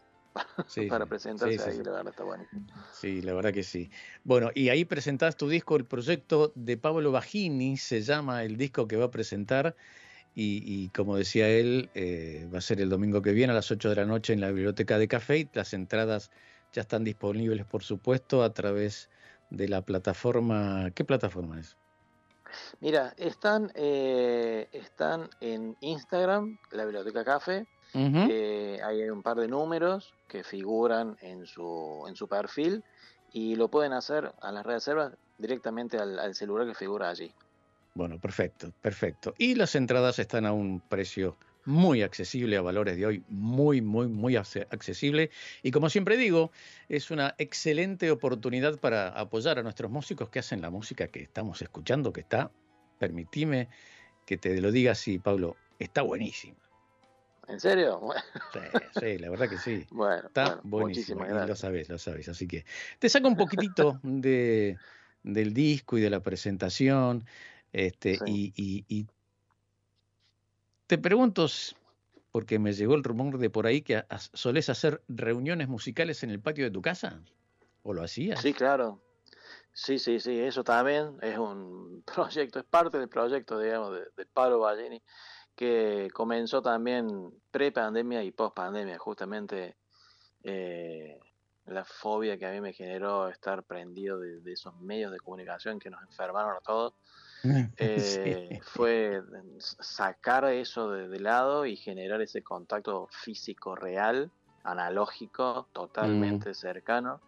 Sí, 0.67 0.87
para 0.89 1.07
presentarse 1.07 1.59
sí, 1.59 1.65
sí, 1.65 1.71
ahí, 1.71 1.85
la 1.85 1.93
verdad 1.93 2.09
está 2.09 2.25
buenísimo. 2.25 2.67
Sí, 2.93 3.23
la 3.23 3.35
verdad 3.35 3.53
que 3.53 3.63
sí. 3.63 3.91
Bueno, 4.25 4.51
y 4.55 4.69
ahí 4.69 4.85
presentás 4.85 5.37
tu 5.37 5.49
disco, 5.49 5.77
el 5.77 5.85
proyecto 5.85 6.53
de 6.55 6.77
Pablo 6.77 7.13
Bagini, 7.13 7.77
se 7.77 8.03
llama 8.03 8.45
el 8.45 8.57
disco 8.57 8.89
que 8.89 8.97
va 8.97 9.07
a 9.07 9.11
presentar. 9.11 9.77
Y, 10.37 10.63
y 10.65 10.89
como 10.89 11.17
decía 11.17 11.49
él, 11.49 11.91
eh, 11.95 12.49
va 12.53 12.59
a 12.59 12.61
ser 12.61 12.81
el 12.81 12.89
domingo 12.89 13.23
que 13.23 13.33
viene 13.33 13.53
a 13.53 13.55
las 13.55 13.71
8 13.71 13.89
de 13.91 13.97
la 13.97 14.05
noche 14.05 14.33
en 14.33 14.41
la 14.41 14.51
Biblioteca 14.51 14.99
de 14.99 15.07
Café. 15.07 15.49
Las 15.53 15.73
entradas 15.75 16.33
ya 16.73 16.83
están 16.83 17.05
disponibles, 17.05 17.65
por 17.67 17.85
supuesto, 17.85 18.43
a 18.43 18.53
través 18.53 19.09
de 19.51 19.69
la 19.69 19.83
plataforma. 19.83 20.91
¿Qué 20.95 21.05
plataforma 21.05 21.61
es? 21.61 21.77
Mira, 22.81 23.15
están, 23.17 23.71
eh, 23.75 24.69
están 24.73 25.29
en 25.41 25.77
Instagram, 25.81 26.59
la 26.73 26.85
Biblioteca 26.85 27.25
Café. 27.25 27.67
Eh, 27.95 28.81
hay 28.83 29.09
un 29.09 29.23
par 29.23 29.37
de 29.37 29.49
números 29.49 30.13
que 30.29 30.43
figuran 30.43 31.17
en 31.21 31.47
su, 31.47 32.05
en 32.09 32.17
su 32.17 32.27
perfil 32.29 32.83
y 33.33 33.55
lo 33.55 33.69
pueden 33.69 33.93
hacer 33.93 34.33
a 34.41 34.51
las 34.53 34.67
reservas 34.67 35.13
directamente 35.39 35.99
al, 35.99 36.19
al 36.19 36.35
celular 36.35 36.67
que 36.67 36.75
figura 36.75 37.09
allí. 37.09 37.33
Bueno, 37.95 38.19
perfecto, 38.19 38.73
perfecto. 38.83 39.35
Y 39.39 39.55
las 39.55 39.77
entradas 39.77 40.19
están 40.19 40.47
a 40.47 40.53
un 40.53 40.81
precio 40.81 41.39
muy 41.65 42.03
accesible, 42.03 42.57
a 42.57 42.63
valores 42.63 42.97
de 42.97 43.07
hoy 43.07 43.25
muy, 43.29 43.81
muy, 43.81 44.09
muy 44.09 44.35
acce- 44.35 44.67
accesible. 44.71 45.31
Y 45.63 45.71
como 45.71 45.89
siempre 45.89 46.17
digo, 46.17 46.51
es 46.89 47.11
una 47.13 47.35
excelente 47.39 48.11
oportunidad 48.11 48.79
para 48.81 49.09
apoyar 49.09 49.59
a 49.59 49.63
nuestros 49.63 49.91
músicos 49.91 50.29
que 50.31 50.41
hacen 50.41 50.61
la 50.61 50.71
música 50.71 51.09
que 51.09 51.23
estamos 51.23 51.63
escuchando, 51.63 52.13
que 52.13 52.23
está, 52.23 52.51
permitime 52.99 53.69
que 54.27 54.37
te 54.37 54.61
lo 54.61 54.73
diga 54.73 54.93
así, 54.93 55.19
Pablo, 55.19 55.57
está 55.79 56.03
buenísima. 56.03 56.64
¿En 57.49 57.61
serio? 57.61 58.01
Bueno, 58.01 58.23
Sí, 58.53 58.61
sí, 59.01 59.19
la 59.19 59.31
verdad 59.31 59.49
que 59.49 59.59
sí. 59.59 59.87
bueno, 59.91 60.27
Está 60.29 60.45
bueno, 60.45 60.61
buenísimo. 60.65 61.25
lo 61.25 61.57
sabes, 61.57 61.89
lo 61.89 61.99
sabes. 61.99 62.29
Así 62.29 62.47
que 62.47 62.65
te 62.99 63.09
saca 63.09 63.27
un 63.27 63.37
poquitito 63.37 63.99
de, 64.03 64.79
del 65.23 65.53
disco 65.53 65.99
y 65.99 66.01
de 66.01 66.11
la 66.11 66.21
presentación. 66.21 67.25
Este, 67.73 68.15
Sí. 68.25 68.53
y, 68.57 68.85
y- 68.89 69.01
y 69.01 69.07
te 70.87 70.99
pregunto, 70.99 71.47
porque 72.31 72.59
me 72.59 72.73
llegó 72.73 72.95
el 72.95 73.05
rumor 73.05 73.39
de 73.39 73.51
por 73.51 73.67
ahí 73.67 73.83
que 73.83 73.97
ha- 73.97 74.07
solés 74.19 74.69
hacer 74.69 75.03
reuniones 75.09 75.69
musicales 75.69 76.23
en 76.23 76.31
el 76.31 76.41
patio 76.41 76.65
de 76.65 76.71
tu 76.71 76.83
casa. 76.83 77.23
¿O 77.83 77.93
lo 77.93 78.03
hacías? 78.03 78.41
Sí, 78.41 78.53
claro. 78.55 79.01
Sí, 79.73 79.99
sí, 79.99 80.21
sí, 80.21 80.39
eso 80.39 80.63
también 80.63 81.19
es 81.21 81.37
un 81.37 82.03
proyecto, 82.15 82.61
es 82.61 82.65
parte 82.65 82.99
del 82.99 83.09
proyecto, 83.09 83.59
digamos, 83.59 83.95
de, 83.95 84.05
de 84.17 84.27
Pablo 84.27 84.61
Ballini, 84.61 85.03
que 85.57 86.09
comenzó 86.13 86.63
también 86.63 87.33
pre-pandemia 87.51 88.23
y 88.25 88.33
post-pandemia, 88.33 88.99
justamente 88.99 89.77
eh, 90.43 91.19
la 91.67 91.85
fobia 91.85 92.39
que 92.39 92.47
a 92.47 92.53
mí 92.53 92.61
me 92.61 92.73
generó 92.73 93.29
estar 93.29 93.65
prendido 93.65 94.19
de, 94.19 94.41
de 94.41 94.53
esos 94.53 94.77
medios 94.81 95.13
de 95.13 95.19
comunicación 95.21 95.79
que 95.79 95.91
nos 95.91 96.03
enfermaron 96.03 96.57
a 96.57 96.61
todos. 96.61 96.95
Eh, 97.77 98.59
Fue 98.63 99.21
sacar 99.59 100.45
eso 100.47 100.91
de, 100.91 101.09
de, 101.09 101.21
lado 101.21 101.67
y 101.67 101.77
generar 101.77 102.21
ese 102.23 102.43
contacto 102.43 103.09
físico 103.11 103.75
real, 103.75 104.31
analógico, 104.63 105.69
totalmente 105.73 106.51
Mm. 106.51 106.55
cercano, 106.55 107.23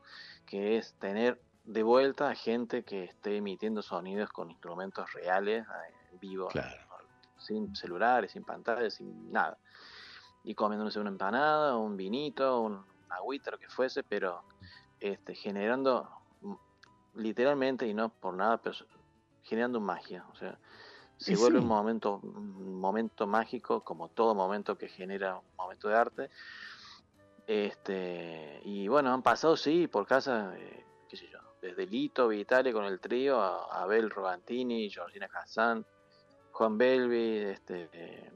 que 0.47 0.79
es 0.79 0.95
tener 0.99 1.43
de 1.65 1.83
vuelta 1.83 2.29
a 2.31 2.35
gente 2.35 2.85
que 2.85 3.05
esté 3.05 3.37
emitiendo 3.37 3.83
sonidos 3.83 4.31
con 4.31 4.51
instrumentos 4.51 5.13
reales, 5.13 5.65
eh, 5.67 5.95
en 6.13 6.19
vivo, 6.21 6.49
Claro. 6.49 6.86
Sin 7.39 7.75
celulares, 7.75 8.33
sin 8.33 8.45
pantallas, 8.45 8.95
sin 8.95 9.33
nada. 9.33 9.59
Y 10.45 10.55
comiéndose 10.55 11.01
una 11.01 11.11
empanada, 11.11 11.77
un 11.77 11.97
vinito, 11.97 12.61
un 12.61 12.85
agüita, 13.09 13.51
lo 13.51 13.59
que 13.59 13.69
fuese, 13.69 14.03
pero 14.03 14.43
este, 15.01 15.35
generando 15.35 16.09
mm, 16.43 16.55
literalmente 17.15 17.87
y 17.87 17.95
no 17.95 18.09
por 18.09 18.35
nada, 18.35 18.59
pero 18.59 18.77
generando 19.43 19.81
magia. 19.81 20.25
O 20.33 20.37
sea, 20.37 20.59
se 21.17 21.33
Y 21.33 21.37
vuelve 21.37 21.59
sí. 21.59 21.63
un 21.63 21.69
momento, 21.69 22.21
un 22.23 22.79
momento 22.79 23.27
mágico, 23.27 23.83
como 23.83 24.09
todo 24.09 24.35
momento 24.35 24.77
que 24.77 24.89
genera 24.89 25.37
un 25.37 25.57
momento 25.57 25.89
de 25.89 25.97
arte. 25.97 26.31
Este, 27.47 28.61
y 28.65 28.89
bueno, 28.89 29.13
han 29.13 29.23
pasado, 29.23 29.57
sí, 29.57 29.87
por 29.87 30.07
casa, 30.07 30.53
eh, 30.57 30.85
qué 31.09 31.17
sé 31.17 31.29
yo, 31.29 31.39
desde 31.63 31.87
Lito 31.87 32.29
Vitale 32.29 32.73
con 32.73 32.85
el 32.85 33.01
trío, 33.01 33.41
a 33.41 33.83
Abel 33.83 34.11
Rogantini, 34.11 34.91
Georgina 34.91 35.29
Hassan, 35.33 35.87
Juan 36.57 36.79
Belvi, 36.79 37.37
este, 37.39 37.91
eh, 37.93 38.33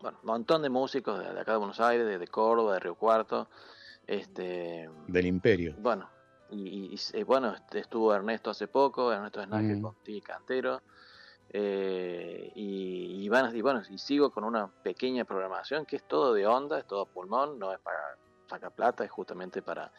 bueno, 0.00 0.18
un 0.22 0.26
montón 0.26 0.62
de 0.62 0.70
músicos 0.70 1.18
de, 1.18 1.34
de 1.34 1.40
acá 1.40 1.52
de 1.52 1.58
Buenos 1.58 1.80
Aires, 1.80 2.06
de, 2.06 2.16
de 2.18 2.28
Córdoba, 2.28 2.72
de 2.74 2.80
Río 2.80 2.94
Cuarto, 2.94 3.50
este, 4.06 4.88
Del 5.08 5.26
imperio. 5.26 5.74
bueno, 5.76 6.10
y, 6.48 6.66
y- 6.66 6.94
y, 6.94 6.98
eh, 7.18 7.24
bueno, 7.24 7.52
este, 7.54 7.80
estuvo 7.80 8.14
Ernesto 8.14 8.48
hace 8.48 8.68
poco, 8.68 9.12
Ernesto 9.12 9.42
Snaje 9.44 9.76
Mm. 9.76 9.82
con 9.82 9.94
Tiki 10.02 10.22
Cantero, 10.22 10.82
eh, 11.50 12.52
y, 12.54 13.22
y, 13.22 13.28
van- 13.28 13.54
y 13.54 13.60
bueno, 13.60 13.82
y 13.86 13.98
sigo 13.98 14.30
con 14.30 14.44
una 14.44 14.72
pequeña 14.82 15.26
programación 15.26 15.84
que 15.84 15.96
es 15.96 16.04
todo 16.04 16.32
de 16.32 16.46
onda, 16.46 16.78
es 16.78 16.86
todo 16.86 17.04
pulmón, 17.04 17.58
no 17.58 17.70
es 17.70 17.80
para 17.80 17.98
sacar 18.48 18.72
plata, 18.72 19.04
es 19.04 19.10
justamente 19.10 19.60
para 19.60 19.92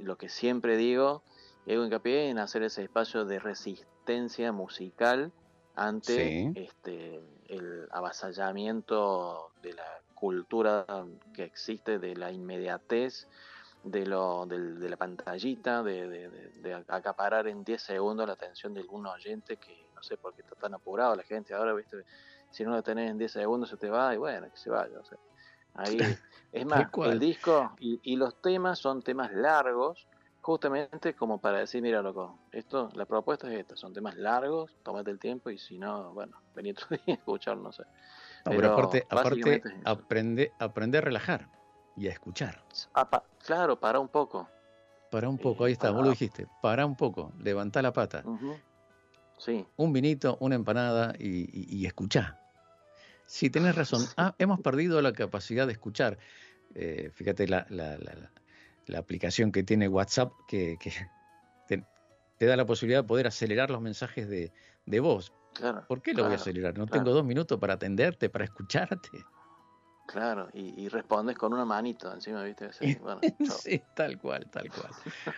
lo 0.00 0.18
que 0.18 0.28
siempre 0.28 0.76
digo, 0.76 1.22
y 1.64 1.72
hago 1.72 1.84
hincapié 1.86 2.28
en 2.28 2.38
hacer 2.38 2.62
ese 2.62 2.82
espacio 2.82 3.24
de 3.24 3.38
resistencia 3.38 4.52
musical 4.52 5.32
ante 5.74 6.42
Sí. 6.42 6.50
este 6.54 7.22
el 7.46 7.88
avasallamiento 7.90 9.52
de 9.62 9.74
la 9.74 10.02
cultura 10.14 10.86
que 11.32 11.44
existe, 11.44 11.98
de 11.98 12.14
la 12.16 12.30
inmediatez, 12.32 13.28
de 13.82 14.06
lo 14.06 14.46
de 14.46 14.88
la 14.88 14.96
pantallita, 14.96 15.82
de, 15.82 16.08
de- 16.08 16.84
acaparar 16.88 17.48
en 17.48 17.64
10 17.64 17.82
segundos 17.82 18.26
la 18.26 18.34
atención 18.34 18.72
de 18.74 18.80
algún 18.80 19.06
oyente 19.06 19.56
que 19.58 19.90
no 19.94 20.02
sé 20.02 20.16
por 20.18 20.34
qué 20.34 20.42
está 20.42 20.54
tan 20.56 20.74
apurado 20.74 21.16
la 21.16 21.24
gente 21.24 21.54
ahora, 21.54 21.74
viste, 21.74 22.04
si 22.50 22.64
no 22.64 22.70
lo 22.72 22.82
tenés 22.82 23.10
en 23.10 23.18
10 23.18 23.32
segundos 23.32 23.70
se 23.70 23.76
te 23.76 23.90
va 23.90 24.14
y 24.14 24.18
bueno, 24.18 24.48
que 24.50 24.56
se 24.56 24.70
vaya. 24.70 24.98
o 25.00 25.04
sea, 25.04 25.18
ahí, 25.74 25.98
es 26.52 26.66
más, 26.66 26.92
el 27.02 27.18
disco 27.18 27.74
y, 27.80 28.00
y 28.02 28.16
los 28.16 28.40
temas 28.40 28.78
son 28.78 29.02
temas 29.02 29.32
largos, 29.32 30.08
justamente 30.42 31.14
como 31.14 31.40
para 31.40 31.60
decir, 31.60 31.80
mira 31.80 32.02
loco, 32.02 32.38
esto, 32.50 32.90
la 32.94 33.06
propuesta 33.06 33.50
es 33.52 33.60
esta, 33.60 33.76
son 33.76 33.94
temas 33.94 34.16
largos, 34.16 34.70
tómate 34.82 35.10
el 35.10 35.18
tiempo 35.18 35.50
y 35.50 35.56
si 35.58 35.78
no, 35.78 36.12
bueno, 36.12 36.36
vení 36.54 36.72
otro 36.72 36.88
día 37.06 37.14
a 37.14 37.18
escuchar, 37.18 37.56
no 37.56 37.72
sé. 37.72 37.84
No, 38.44 38.50
pero, 38.50 38.74
Pero 38.74 38.74
aparte, 39.08 39.62
aprende, 39.84 40.52
aprende 40.58 40.98
a 40.98 41.00
relajar 41.00 41.48
y 41.96 42.08
a 42.08 42.10
escuchar. 42.10 42.60
Ah, 42.92 43.08
pa- 43.08 43.24
claro, 43.44 43.78
para 43.78 44.00
un 44.00 44.08
poco. 44.08 44.48
Para 45.10 45.28
un 45.28 45.38
poco, 45.38 45.64
Eh, 45.64 45.66
ahí 45.68 45.72
está, 45.74 45.90
vos 45.90 46.02
lo 46.04 46.10
dijiste. 46.10 46.46
Para 46.60 46.86
un 46.86 46.96
poco, 46.96 47.32
levantá 47.38 47.80
la 47.82 47.92
pata. 47.92 48.24
Sí, 49.38 49.64
Un 49.76 49.92
vinito, 49.92 50.38
una 50.40 50.54
empanada 50.54 51.14
y, 51.18 51.42
y, 51.52 51.76
y 51.76 51.86
escuchá. 51.86 52.36
Sí, 53.26 53.50
tenés 53.50 53.74
razón. 53.74 54.02
Ah, 54.16 54.34
hemos 54.38 54.60
perdido 54.60 55.00
la 55.02 55.12
capacidad 55.12 55.66
de 55.66 55.72
escuchar. 55.72 56.18
Eh, 56.74 57.10
fíjate 57.14 57.46
la, 57.46 57.66
la, 57.70 57.98
la- 57.98 58.14
la- 58.14 58.32
la 58.86 58.98
aplicación 58.98 59.52
que 59.52 59.62
tiene 59.62 59.88
WhatsApp 59.88 60.32
que, 60.46 60.78
que 60.78 60.90
te, 61.66 61.84
te 62.38 62.46
da 62.46 62.56
la 62.56 62.66
posibilidad 62.66 63.02
de 63.02 63.08
poder 63.08 63.26
acelerar 63.26 63.70
los 63.70 63.80
mensajes 63.80 64.28
de, 64.28 64.52
de 64.86 65.00
voz. 65.00 65.32
claro. 65.54 65.84
¿Por 65.86 66.02
qué 66.02 66.14
lo 66.14 66.24
voy 66.24 66.32
a 66.32 66.36
acelerar? 66.36 66.76
No 66.78 66.86
claro. 66.86 67.04
tengo 67.04 67.14
dos 67.14 67.24
minutos 67.24 67.58
para 67.58 67.74
atenderte, 67.74 68.28
para 68.28 68.44
escucharte. 68.44 69.24
Claro, 70.06 70.48
y, 70.52 70.82
y 70.82 70.88
respondes 70.88 71.38
con 71.38 71.54
una 71.54 71.64
manito 71.64 72.12
encima, 72.12 72.42
¿viste? 72.42 72.70
Sí, 72.78 72.96
bueno, 73.00 73.20
chao. 73.46 73.56
Sí, 73.56 73.82
tal 73.94 74.18
cual, 74.18 74.46
tal 74.50 74.68
cual. 74.70 74.90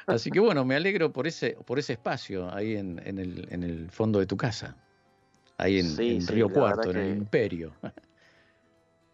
Así 0.06 0.30
que 0.30 0.40
bueno, 0.40 0.64
me 0.64 0.74
alegro 0.74 1.12
por 1.12 1.26
ese, 1.26 1.50
por 1.66 1.78
ese 1.78 1.92
espacio 1.92 2.52
ahí 2.52 2.76
en, 2.76 3.00
en 3.06 3.18
el, 3.18 3.46
en 3.52 3.62
el 3.62 3.90
fondo 3.90 4.18
de 4.18 4.26
tu 4.26 4.36
casa. 4.36 4.74
Ahí 5.58 5.78
en, 5.78 5.84
Sí, 5.86 6.10
en 6.16 6.20
sí, 6.22 6.32
Río 6.32 6.48
Cuarto, 6.48 6.90
en 6.90 6.96
el 6.96 7.04
que- 7.12 7.18
Imperio. 7.18 7.72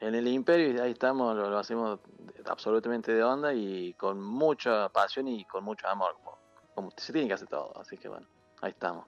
En 0.01 0.15
el 0.15 0.27
Imperio, 0.29 0.73
y 0.73 0.79
ahí 0.79 0.93
estamos, 0.93 1.37
lo, 1.37 1.51
lo 1.51 1.59
hacemos 1.59 2.01
absolutamente 2.47 3.13
de 3.13 3.23
onda 3.23 3.53
y 3.53 3.95
con 3.95 4.23
mucha 4.23 4.89
pasión 4.89 5.29
y 5.29 5.45
con 5.45 5.65
mucho 5.65 5.87
amor, 5.89 6.17
como, 6.23 6.39
como 6.75 6.91
se 6.97 7.13
tiene 7.13 7.29
que 7.29 7.35
hacer 7.35 7.49
todo. 7.49 7.73
Así 7.79 7.97
que 7.97 8.09
bueno, 8.09 8.27
ahí 8.63 8.71
estamos. 8.71 9.07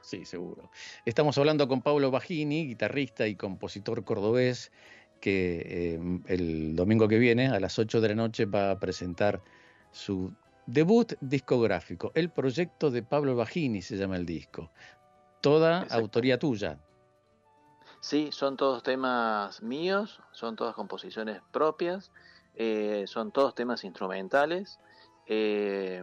Sí, 0.00 0.24
seguro. 0.24 0.70
Estamos 1.04 1.38
hablando 1.38 1.68
con 1.68 1.80
Pablo 1.80 2.10
Bajini, 2.10 2.66
guitarrista 2.66 3.26
y 3.26 3.36
compositor 3.36 4.04
cordobés, 4.04 4.72
que 5.20 5.62
eh, 5.64 6.20
el 6.26 6.74
domingo 6.74 7.06
que 7.06 7.18
viene 7.18 7.48
a 7.48 7.60
las 7.60 7.78
8 7.78 8.00
de 8.00 8.08
la 8.08 8.14
noche 8.16 8.46
va 8.46 8.72
a 8.72 8.78
presentar 8.80 9.40
su 9.92 10.34
debut 10.66 11.12
discográfico. 11.20 12.10
El 12.14 12.30
proyecto 12.30 12.90
de 12.90 13.02
Pablo 13.04 13.36
Bajini 13.36 13.82
se 13.82 13.96
llama 13.96 14.16
el 14.16 14.26
disco. 14.26 14.70
Toda 15.40 15.82
Exacto. 15.82 16.02
autoría 16.02 16.38
tuya. 16.38 16.78
Sí, 18.02 18.32
son 18.32 18.56
todos 18.56 18.82
temas 18.82 19.62
míos, 19.62 20.20
son 20.32 20.56
todas 20.56 20.74
composiciones 20.74 21.40
propias, 21.52 22.10
eh, 22.56 23.04
son 23.06 23.30
todos 23.30 23.54
temas 23.54 23.84
instrumentales. 23.84 24.80
eh, 25.26 26.02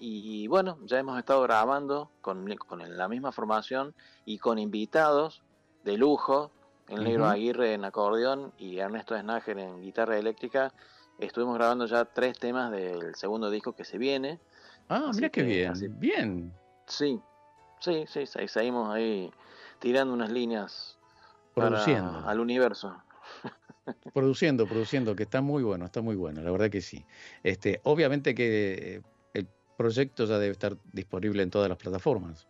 y 0.00 0.48
bueno, 0.48 0.76
ya 0.82 0.98
hemos 0.98 1.16
estado 1.20 1.40
grabando 1.42 2.10
con, 2.20 2.52
con 2.56 2.96
la 2.98 3.06
misma 3.08 3.30
formación 3.30 3.94
y 4.24 4.38
con 4.38 4.58
invitados 4.58 5.44
de 5.84 5.96
lujo, 5.96 6.50
el 6.88 7.04
Negro. 7.04 7.26
Aguirre 7.26 7.74
en 7.74 7.84
acordeón 7.84 8.52
y 8.58 8.78
Ernesto 8.78 9.16
Snager 9.16 9.56
en 9.60 9.80
guitarra 9.82 10.18
eléctrica. 10.18 10.74
Estuvimos 11.18 11.54
grabando 11.54 11.86
ya 11.86 12.04
tres 12.06 12.36
temas 12.40 12.72
del 12.72 13.14
segundo 13.14 13.50
disco 13.50 13.72
que 13.72 13.84
se 13.84 13.98
viene. 13.98 14.40
Ah, 14.88 15.12
mira 15.14 15.28
qué 15.30 15.44
bien. 15.44 15.70
así- 15.70 15.88
Bien. 15.88 16.52
Sí, 16.88 17.20
sí, 17.78 18.04
sí, 18.08 18.26
sí, 18.26 18.48
seguimos 18.48 18.92
ahí 18.92 19.30
tirando 19.78 20.12
unas 20.12 20.30
líneas 20.30 20.95
para- 21.56 21.70
Produciendo. 21.70 22.22
al 22.28 22.38
universo. 22.40 23.02
Produciendo, 24.14 24.66
produciendo, 24.66 25.16
que 25.16 25.22
está 25.22 25.40
muy 25.40 25.62
bueno, 25.62 25.86
está 25.86 26.02
muy 26.02 26.16
bueno, 26.16 26.42
la 26.42 26.50
verdad 26.50 26.68
que 26.70 26.80
sí. 26.82 27.04
Este, 27.42 27.80
obviamente 27.84 28.34
que 28.34 28.96
eh, 28.96 29.02
el 29.32 29.48
proyecto 29.76 30.24
ya 30.26 30.38
debe 30.38 30.52
estar 30.52 30.76
disponible 30.92 31.42
en 31.42 31.50
todas 31.50 31.68
las 31.68 31.78
plataformas. 31.78 32.46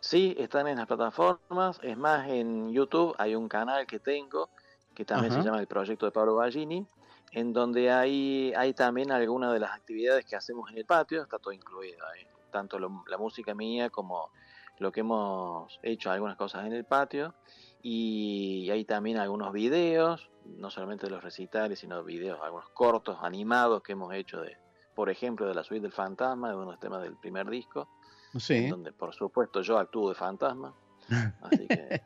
Sí, 0.00 0.34
están 0.38 0.66
en 0.66 0.78
las 0.78 0.86
plataformas. 0.86 1.78
Es 1.82 1.96
más, 1.96 2.28
en 2.28 2.72
YouTube 2.72 3.14
hay 3.18 3.34
un 3.34 3.48
canal 3.48 3.86
que 3.86 3.98
tengo 4.00 4.50
que 4.94 5.04
también 5.04 5.32
Ajá. 5.32 5.42
se 5.42 5.46
llama 5.46 5.60
El 5.60 5.66
Proyecto 5.68 6.06
de 6.06 6.12
Pablo 6.12 6.34
Ballini, 6.36 6.84
en 7.32 7.52
donde 7.52 7.90
hay, 7.92 8.52
hay 8.56 8.74
también 8.74 9.12
algunas 9.12 9.52
de 9.52 9.60
las 9.60 9.72
actividades 9.72 10.24
que 10.24 10.36
hacemos 10.36 10.70
en 10.70 10.78
el 10.78 10.84
patio, 10.84 11.22
está 11.22 11.38
todo 11.38 11.52
incluido 11.52 12.04
ahí. 12.08 12.26
Tanto 12.50 12.78
lo- 12.78 13.04
la 13.08 13.16
música 13.18 13.54
mía 13.54 13.88
como 13.88 14.30
lo 14.78 14.90
que 14.90 15.00
hemos 15.00 15.78
hecho, 15.82 16.10
algunas 16.10 16.36
cosas 16.36 16.66
en 16.66 16.72
el 16.72 16.84
patio. 16.84 17.34
Y 17.82 18.68
hay 18.70 18.84
también 18.84 19.18
algunos 19.18 19.52
videos, 19.52 20.28
no 20.44 20.70
solamente 20.70 21.06
de 21.06 21.12
los 21.12 21.22
recitales, 21.24 21.78
sino 21.78 22.02
videos, 22.04 22.38
algunos 22.42 22.68
cortos 22.70 23.18
animados 23.22 23.82
que 23.82 23.92
hemos 23.92 24.12
hecho 24.14 24.40
de, 24.42 24.56
por 24.94 25.08
ejemplo, 25.10 25.46
de 25.46 25.54
la 25.54 25.64
suite 25.64 25.82
del 25.82 25.92
fantasma, 25.92 26.48
de 26.50 26.54
uno 26.56 26.66
de 26.66 26.70
los 26.72 26.80
temas 26.80 27.02
del 27.02 27.16
primer 27.16 27.48
disco 27.48 27.88
Sí. 28.36 28.68
donde 28.68 28.92
por 28.92 29.12
supuesto 29.12 29.60
yo 29.62 29.76
actúo 29.78 30.08
de 30.10 30.14
fantasma. 30.14 30.72
Así 31.42 31.66
que 31.66 32.02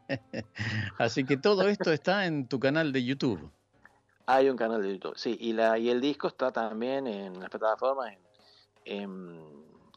Así 0.99 1.25
que 1.25 1.37
todo 1.37 1.69
esto 1.69 1.93
está 1.93 2.25
en 2.27 2.49
tu 2.49 2.59
canal 2.59 2.93
de 2.93 3.05
YouTube. 3.05 3.51
hay 4.27 4.49
un 4.49 4.57
canal 4.57 4.81
de 4.83 4.93
YouTube. 4.95 5.15
Sí, 5.17 5.37
y, 5.39 5.53
la, 5.53 5.77
y 5.79 5.91
el 5.91 6.01
disco 6.01 6.29
está 6.29 6.51
también 6.53 7.07
en 7.07 7.39
las 7.41 7.51
plataformas, 7.51 8.13
en, 8.13 9.03
en, 9.03 9.41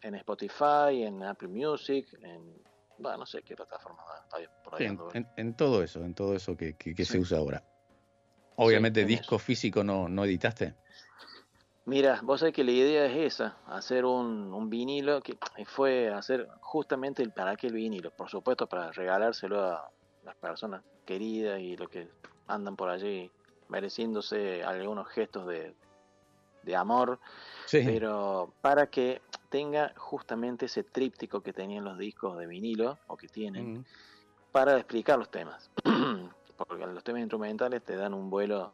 en 0.02 0.16
Spotify, 0.16 1.04
en 1.04 1.24
Apple 1.24 1.48
Music, 1.50 2.08
en... 2.22 2.58
Bueno, 3.00 3.20
no 3.20 3.26
sé 3.26 3.44
qué 3.44 3.56
plataforma 3.56 4.02
está 4.24 4.38
ahí- 4.38 4.48
por 4.64 4.74
ahí. 4.76 4.80
Sí, 4.80 4.84
en, 4.86 4.90
ando. 4.92 5.10
en- 5.14 5.28
en 5.36 5.54
todo 5.56 5.84
eso, 5.84 6.04
en 6.04 6.14
todo 6.16 6.36
eso 6.36 6.56
que, 6.58 6.76
que- 6.76 6.96
que 6.96 7.06
se 7.06 7.20
usa 7.20 7.38
ahora. 7.38 7.64
Obviamente 8.56 9.02
en 9.02 9.08
disco 9.08 9.38
físico 9.38 9.84
no, 9.84 10.10
no 10.10 10.26
editaste. 10.26 10.74
Mira, 11.86 12.20
vos 12.24 12.40
sabés 12.42 12.54
que 12.54 12.64
la 12.66 12.72
idea 12.72 13.06
es 13.06 13.34
esa, 13.36 13.58
hacer 13.68 14.04
un, 14.04 14.54
un 14.54 14.70
vinilo, 14.70 15.22
que 15.22 15.38
fue 15.66 16.10
hacer 16.14 16.50
justamente 16.60 17.24
el 17.24 17.32
para 17.32 17.56
qué 17.56 17.68
el 17.68 17.74
vinilo, 17.74 18.12
por 18.12 18.30
supuesto 18.30 18.68
para 18.68 18.92
regalárselo 18.92 19.64
a 19.64 19.90
las 20.24 20.36
personas 20.36 20.84
queridas 21.06 21.62
y 21.62 21.78
los 21.78 21.88
que 21.90 22.10
andan 22.48 22.76
por 22.76 22.90
allí 22.90 23.32
mereciéndose 23.70 24.64
algunos 24.64 25.08
gestos 25.10 25.48
de, 25.48 25.76
de 26.64 26.76
amor, 26.76 27.20
Sí. 27.68 27.82
pero 27.86 28.54
para 28.60 28.88
que 28.88 29.22
tenga 29.50 29.94
justamente 29.98 30.66
ese 30.66 30.84
tríptico 30.84 31.42
que 31.42 31.54
tenían 31.54 31.84
los 31.86 31.98
discos 31.98 32.38
de 32.38 32.48
vinilo, 32.48 32.98
o 33.08 33.18
que 33.18 33.28
tienen, 33.28 33.80
Mm. 33.80 33.86
para 34.52 34.78
explicar 34.78 35.18
los 35.20 35.30
temas. 35.32 35.70
Porque 36.58 36.86
los 36.88 37.04
temas 37.04 37.22
instrumentales 37.22 37.84
te 37.84 37.96
dan 37.96 38.14
un 38.14 38.30
vuelo 38.30 38.74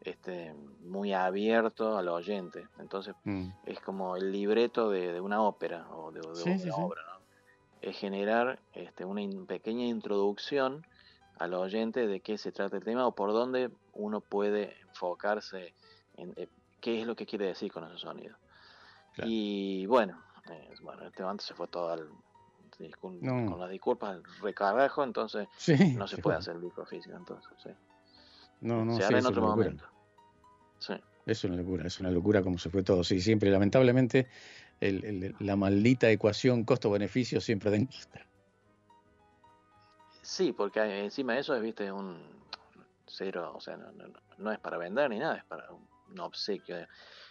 este, 0.00 0.54
muy 0.80 1.12
abierto 1.12 1.96
al 1.98 2.08
oyente. 2.08 2.68
Entonces 2.78 3.14
Mm. 3.24 3.48
es 3.64 3.80
como 3.80 4.16
el 4.16 4.30
libreto 4.30 4.90
de, 4.90 5.12
de 5.12 5.20
una 5.20 5.42
ópera 5.42 5.88
o 5.90 6.12
de, 6.12 6.20
de 6.20 6.34
Sí, 6.34 6.50
una 6.50 6.58
sí, 6.62 6.70
obra. 6.72 7.02
¿no? 7.02 7.16
Es 7.80 7.96
generar 7.98 8.58
este, 8.72 9.04
una 9.04 9.22
in- 9.22 9.46
pequeña 9.46 9.84
introducción 9.86 10.86
al 11.38 11.54
oyente 11.54 12.06
de 12.06 12.20
qué 12.20 12.38
se 12.38 12.52
trata 12.52 12.76
el 12.76 12.84
tema 12.84 13.06
o 13.06 13.14
por 13.14 13.32
dónde 13.32 13.70
uno 13.92 14.20
puede 14.20 14.80
enfocarse 14.82 15.74
en 16.16 16.32
eh, 16.36 16.48
qué 16.80 17.00
es 17.00 17.06
lo 17.06 17.14
que 17.16 17.26
quiere 17.26 17.46
decir 17.46 17.72
con 17.72 17.84
ese 17.84 17.98
sonido. 17.98 18.36
Claro. 19.16 19.30
Y 19.30 19.86
bueno, 19.86 20.22
eh, 20.50 20.74
bueno, 20.82 21.04
este 21.06 21.22
momento 21.22 21.42
se 21.42 21.54
fue 21.54 21.66
todo 21.68 21.90
al, 21.90 22.06
discul- 22.78 23.18
No. 23.22 23.50
con 23.50 23.58
las 23.60 23.70
disculpas 23.70 24.10
al 24.10 24.22
recargajo, 24.42 25.02
entonces 25.02 25.48
Sí, 25.56 25.94
no 25.94 26.06
se 26.06 26.16
sí, 26.16 26.22
puede 26.22 26.36
hacer 26.36 26.56
el 26.56 26.60
disco 26.62 26.84
físico, 26.84 27.16
entonces 27.16 27.50
sí. 27.62 27.70
No, 28.60 28.84
no, 28.84 28.92
se 28.92 28.98
sí, 28.98 29.04
hará 29.04 29.18
en 29.18 29.24
es 29.24 29.26
otro 29.26 29.40
una 29.42 29.50
locura. 29.50 29.66
momento. 29.70 29.84
Sí. 30.78 30.94
Es 31.24 31.44
una 31.44 31.56
locura, 31.56 31.86
es 31.86 31.98
una 31.98 32.10
locura 32.10 32.42
como 32.42 32.58
se 32.58 32.68
fue 32.68 32.82
todo. 32.82 33.02
Sí, 33.02 33.20
siempre, 33.20 33.50
lamentablemente, 33.50 34.28
el- 34.80 35.02
el- 35.04 35.34
la 35.40 35.56
maldita 35.56 36.10
ecuación 36.10 36.64
costo-beneficio 36.64 37.40
siempre 37.40 37.70
da 37.70 37.76
en 37.78 37.86
contra. 37.86 38.26
Sí, 40.22 40.52
porque 40.52 40.80
hay- 40.80 41.04
encima 41.04 41.32
de 41.34 41.40
eso 41.40 41.54
es, 41.54 41.62
viste, 41.62 41.90
un 41.90 42.18
cero, 43.06 43.52
o 43.56 43.60
sea, 43.60 43.76
no, 43.78 43.90
no, 43.92 44.04
no- 44.38 44.52
es 44.52 44.58
para 44.58 44.76
vender 44.76 45.08
ni 45.08 45.18
nada, 45.18 45.36
es 45.36 45.44
para 45.44 45.70
un, 45.72 45.88
un 46.10 46.20
obsequio. 46.20 46.76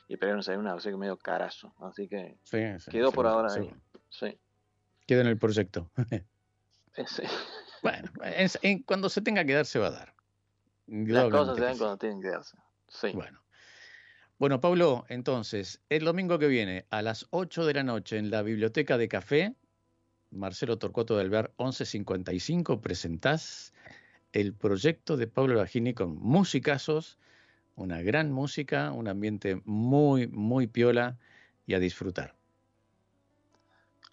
Y 0.08 0.18
pero 0.18 0.36
no 0.36 0.42
sé, 0.44 0.56
un 0.58 0.68
obsequio 0.68 0.98
medio 0.98 1.18
carazo. 1.18 1.74
Así 1.82 2.08
que 2.08 2.38
Sí, 2.44 2.60
sí, 2.80 2.92
quedó 2.92 3.12
por 3.12 3.26
ahora 3.28 3.52
ahí. 3.54 3.74
Sí. 4.10 4.38
Queda 5.08 5.22
en 5.22 5.28
el 5.28 5.38
proyecto. 5.38 5.90
Bueno, 7.84 8.10
es- 8.24 8.58
en- 8.62 8.82
cuando 8.84 9.10
se 9.10 9.22
tenga 9.22 9.44
que 9.46 9.54
dar, 9.54 9.66
se 9.66 9.80
va 9.80 9.88
a 9.88 9.92
dar. 9.92 10.14
Las 10.88 11.30
cosas 11.30 11.56
se 11.56 11.62
que 11.62 11.68
dan 11.68 11.78
cuando 11.78 11.98
tienen 11.98 12.22
que 12.22 12.30
darse. 12.30 12.58
Sí. 12.88 13.12
Bueno. 13.14 13.42
Bueno, 14.38 14.60
Pablo, 14.60 15.06
entonces, 15.08 15.82
el 15.90 16.04
domingo 16.04 16.40
que 16.40 16.48
viene 16.48 16.86
a 16.90 17.02
las 17.02 17.28
8 17.30 17.66
de 17.66 17.74
la 17.74 17.84
noche 17.84 18.18
en 18.18 18.32
la 18.32 18.42
Biblioteca 18.42 18.98
de 18.98 19.08
Café, 19.08 19.56
Marcelo 20.32 20.78
Torcuato 20.78 21.16
del 21.18 21.30
Ver 21.30 21.54
1155, 21.58 22.82
presentás 22.82 23.74
el 24.34 24.54
proyecto 24.54 25.16
de 25.16 25.28
Pablo 25.28 25.60
Bajini 25.60 25.94
con 25.94 26.18
musicazos, 26.18 27.18
una 27.76 28.02
gran 28.02 28.32
música, 28.32 28.92
un 28.92 29.08
ambiente 29.08 29.62
muy, 29.66 30.28
muy 30.28 30.68
piola 30.68 31.18
y 31.66 31.74
a 31.74 31.80
disfrutar. 31.80 32.36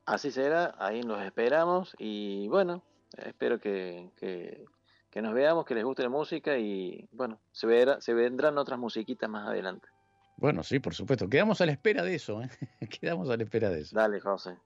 Así 0.04 0.30
será, 0.30 0.74
ahí 0.78 1.02
los 1.02 1.22
esperamos 1.22 1.94
y 1.98 2.48
bueno, 2.48 2.82
espero 3.16 3.60
que, 3.60 4.10
que, 4.16 4.64
que 5.10 5.22
nos 5.22 5.32
veamos, 5.32 5.64
que 5.64 5.74
les 5.74 5.84
guste 5.84 6.02
la 6.02 6.08
música 6.08 6.58
y 6.58 7.08
bueno, 7.12 7.38
se, 7.52 7.66
verá, 7.66 8.00
se 8.00 8.12
vendrán 8.12 8.58
otras 8.58 8.78
musiquitas 8.78 9.30
más 9.30 9.46
adelante. 9.46 9.88
Bueno, 10.36 10.64
sí, 10.64 10.80
por 10.80 10.94
supuesto. 10.94 11.28
Quedamos 11.28 11.60
a 11.60 11.66
la 11.66 11.72
espera 11.72 12.02
de 12.02 12.16
eso, 12.16 12.42
¿eh? 12.42 12.48
Quedamos 13.00 13.30
a 13.30 13.36
la 13.36 13.44
espera 13.44 13.70
de 13.70 13.82
eso. 13.82 13.94
Dale, 13.94 14.18
José. 14.18 14.56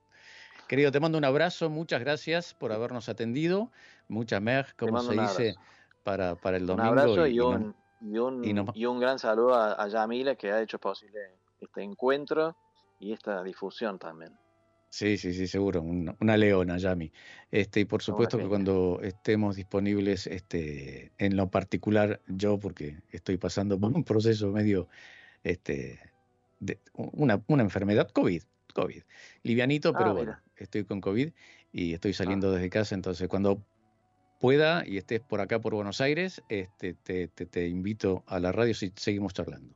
Querido, 0.68 0.90
te 0.90 1.00
mando 1.00 1.18
un 1.18 1.24
abrazo, 1.24 1.68
muchas 1.68 2.00
gracias 2.00 2.54
por 2.54 2.72
habernos 2.72 3.08
atendido. 3.08 3.70
Muchas 4.08 4.40
mer, 4.40 4.74
como 4.76 5.00
se 5.00 5.10
un 5.10 5.22
dice, 5.22 5.54
para, 6.02 6.34
para 6.36 6.56
el 6.56 6.62
Un 6.62 6.68
domingo. 6.68 6.88
abrazo 6.88 7.26
y 7.26 7.40
un, 7.40 7.76
y 8.00 8.18
un, 8.18 8.44
y 8.44 8.52
no- 8.52 8.66
y 8.74 8.84
un 8.86 9.00
gran 9.00 9.18
saludo 9.18 9.54
a, 9.54 9.72
a 9.82 9.88
Yamila 9.88 10.34
que 10.36 10.52
ha 10.52 10.60
hecho 10.62 10.78
posible 10.78 11.20
este 11.60 11.82
encuentro 11.82 12.56
y 13.00 13.12
esta 13.12 13.42
difusión 13.42 13.98
también. 13.98 14.32
Sí, 14.88 15.18
sí, 15.18 15.34
sí, 15.34 15.46
seguro. 15.46 15.82
Una, 15.82 16.16
una 16.20 16.36
leona, 16.38 16.78
Yami. 16.78 17.12
Este, 17.50 17.80
y 17.80 17.84
por 17.84 18.02
supuesto 18.02 18.38
que 18.38 18.48
cuando 18.48 19.00
estemos 19.02 19.56
disponibles, 19.56 20.26
este, 20.26 21.12
en 21.18 21.36
lo 21.36 21.50
particular, 21.50 22.20
yo, 22.28 22.58
porque 22.58 23.02
estoy 23.10 23.36
pasando 23.36 23.78
por 23.78 23.92
un 23.92 24.04
proceso 24.04 24.50
medio, 24.52 24.88
este, 25.42 26.00
de 26.60 26.80
una, 26.94 27.42
una 27.48 27.62
enfermedad, 27.62 28.08
COVID, 28.10 28.42
COVID. 28.74 29.02
Livianito, 29.42 29.90
Ah, 29.90 29.98
pero 29.98 30.14
bueno, 30.14 30.32
mira. 30.32 30.42
estoy 30.56 30.84
con 30.84 31.00
COVID 31.02 31.30
y 31.72 31.92
estoy 31.92 32.14
saliendo 32.14 32.50
desde 32.52 32.70
casa, 32.70 32.94
entonces 32.94 33.28
cuando 33.28 33.62
pueda 34.40 34.86
y 34.86 34.98
estés 34.98 35.20
por 35.20 35.40
acá 35.40 35.60
por 35.60 35.74
Buenos 35.74 36.00
Aires, 36.00 36.42
este, 36.48 36.94
te, 36.94 37.28
te, 37.28 37.46
te 37.46 37.68
invito 37.68 38.22
a 38.26 38.38
la 38.40 38.52
radio 38.52 38.74
si 38.74 38.92
seguimos 38.96 39.34
charlando. 39.34 39.74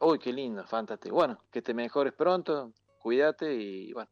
Uy, 0.00 0.18
qué 0.18 0.32
lindo, 0.32 0.64
fantástico. 0.66 1.14
Bueno, 1.14 1.42
que 1.50 1.60
te 1.62 1.74
mejores 1.74 2.12
pronto, 2.12 2.72
cuídate 2.98 3.54
y 3.54 3.92
bueno, 3.92 4.10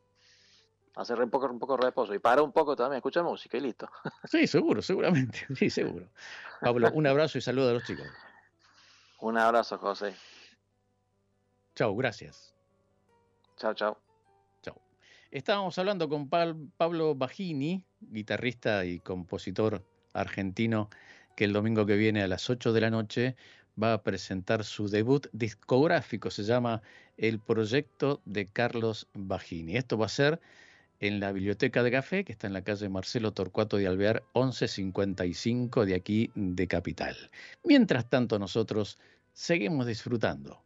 hacer 0.96 1.20
un 1.20 1.30
poco, 1.30 1.46
un 1.46 1.58
poco 1.58 1.76
de 1.76 1.84
reposo 1.84 2.14
y 2.14 2.18
para 2.18 2.42
un 2.42 2.52
poco 2.52 2.76
también, 2.76 2.98
escucha 2.98 3.22
música 3.22 3.56
y 3.56 3.60
listo. 3.60 3.88
Sí, 4.30 4.46
seguro, 4.46 4.82
seguramente, 4.82 5.46
sí, 5.56 5.70
seguro. 5.70 6.06
Pablo, 6.60 6.90
un 6.92 7.06
abrazo 7.06 7.38
y 7.38 7.40
saludos 7.40 7.70
a 7.70 7.74
los 7.74 7.84
chicos. 7.84 8.06
Un 9.20 9.38
abrazo, 9.38 9.78
José. 9.78 10.14
Chao, 11.74 11.94
gracias. 11.96 12.54
Chao, 13.56 13.74
chao. 13.74 14.07
Estábamos 15.30 15.78
hablando 15.78 16.08
con 16.08 16.30
Pablo 16.30 17.14
Bajini, 17.14 17.84
guitarrista 18.00 18.86
y 18.86 18.98
compositor 18.98 19.84
argentino, 20.14 20.88
que 21.36 21.44
el 21.44 21.52
domingo 21.52 21.84
que 21.84 21.96
viene 21.96 22.22
a 22.22 22.28
las 22.28 22.48
8 22.48 22.72
de 22.72 22.80
la 22.80 22.88
noche 22.88 23.36
va 23.80 23.92
a 23.92 24.02
presentar 24.02 24.64
su 24.64 24.88
debut 24.88 25.26
discográfico, 25.32 26.30
se 26.30 26.44
llama 26.44 26.80
El 27.18 27.40
Proyecto 27.40 28.22
de 28.24 28.46
Carlos 28.46 29.06
Bajini. 29.12 29.76
Esto 29.76 29.98
va 29.98 30.06
a 30.06 30.08
ser 30.08 30.40
en 30.98 31.20
la 31.20 31.30
Biblioteca 31.30 31.82
de 31.82 31.90
Café, 31.90 32.24
que 32.24 32.32
está 32.32 32.46
en 32.46 32.54
la 32.54 32.64
calle 32.64 32.88
Marcelo 32.88 33.32
Torcuato 33.32 33.76
de 33.76 33.86
Alvear, 33.86 34.24
1155 34.34 35.84
de 35.84 35.94
aquí 35.94 36.30
de 36.36 36.66
Capital. 36.66 37.30
Mientras 37.64 38.08
tanto, 38.08 38.38
nosotros 38.38 38.98
seguimos 39.34 39.86
disfrutando. 39.86 40.64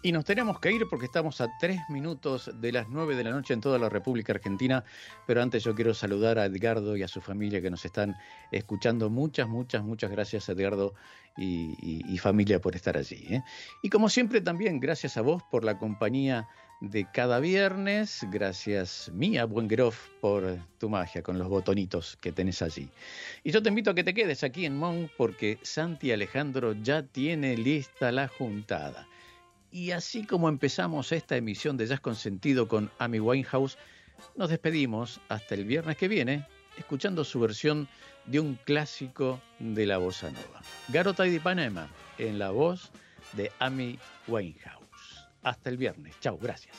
Y 0.00 0.12
nos 0.12 0.24
tenemos 0.24 0.60
que 0.60 0.70
ir 0.70 0.86
porque 0.88 1.06
estamos 1.06 1.40
a 1.40 1.48
tres 1.58 1.80
minutos 1.88 2.52
de 2.60 2.70
las 2.70 2.88
nueve 2.88 3.16
de 3.16 3.24
la 3.24 3.30
noche 3.32 3.52
en 3.52 3.60
toda 3.60 3.80
la 3.80 3.88
República 3.88 4.32
Argentina. 4.32 4.84
Pero 5.26 5.42
antes 5.42 5.64
yo 5.64 5.74
quiero 5.74 5.92
saludar 5.92 6.38
a 6.38 6.44
Edgardo 6.44 6.96
y 6.96 7.02
a 7.02 7.08
su 7.08 7.20
familia 7.20 7.60
que 7.60 7.68
nos 7.68 7.84
están 7.84 8.16
escuchando. 8.52 9.10
Muchas, 9.10 9.48
muchas, 9.48 9.82
muchas 9.82 10.12
gracias 10.12 10.48
Edgardo 10.48 10.94
y, 11.36 11.74
y- 11.82 12.18
familia 12.18 12.60
por 12.60 12.76
estar 12.76 12.96
allí. 12.96 13.26
¿eh? 13.28 13.42
Y 13.82 13.90
como 13.90 14.08
siempre 14.08 14.40
también 14.40 14.78
gracias 14.78 15.16
a 15.16 15.20
vos 15.22 15.42
por 15.50 15.64
la 15.64 15.78
compañía 15.78 16.46
de 16.80 17.04
cada 17.12 17.40
viernes. 17.40 18.24
Gracias 18.30 19.10
Mía 19.12 19.46
Buengeroff 19.46 20.10
por 20.20 20.58
tu 20.78 20.88
magia 20.88 21.24
con 21.24 21.38
los 21.38 21.48
botonitos 21.48 22.16
que 22.20 22.30
tenés 22.30 22.62
allí. 22.62 22.88
Y 23.42 23.50
yo 23.50 23.62
te 23.62 23.68
invito 23.68 23.90
a 23.90 23.94
que 23.96 24.04
te 24.04 24.14
quedes 24.14 24.44
aquí 24.44 24.64
en 24.64 24.76
Mon 24.76 25.10
porque 25.18 25.58
Santi 25.62 26.12
Alejandro 26.12 26.72
ya 26.72 27.02
tiene 27.02 27.56
lista 27.56 28.12
la 28.12 28.28
juntada. 28.28 29.08
Y 29.70 29.90
así 29.90 30.24
como 30.24 30.48
empezamos 30.48 31.12
esta 31.12 31.36
emisión 31.36 31.76
de 31.76 31.86
Jazz 31.86 32.00
con 32.00 32.16
Sentido 32.16 32.68
con 32.68 32.90
Amy 32.98 33.20
Winehouse, 33.20 33.76
nos 34.36 34.50
despedimos 34.50 35.20
hasta 35.28 35.54
el 35.54 35.64
viernes 35.64 35.96
que 35.96 36.08
viene 36.08 36.46
escuchando 36.76 37.24
su 37.24 37.40
versión 37.40 37.88
de 38.26 38.40
un 38.40 38.54
clásico 38.54 39.40
de 39.58 39.86
la 39.86 39.98
bossa 39.98 40.30
nova. 40.30 40.62
Garota 40.88 41.24
de 41.24 41.34
Ipanema 41.34 41.88
en 42.18 42.38
la 42.38 42.50
voz 42.50 42.90
de 43.32 43.52
Amy 43.58 43.98
Winehouse. 44.26 45.26
Hasta 45.42 45.70
el 45.70 45.76
viernes. 45.76 46.14
Chao, 46.20 46.38
gracias. 46.38 46.76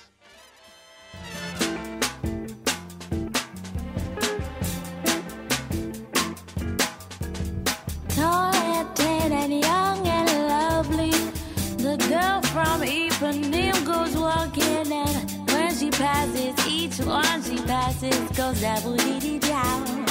When 17.09 17.41
she 17.41 17.57
passes, 17.65 18.37
goes 18.37 18.61
double 18.61 18.95
dee 18.97 19.39
down. 19.39 20.05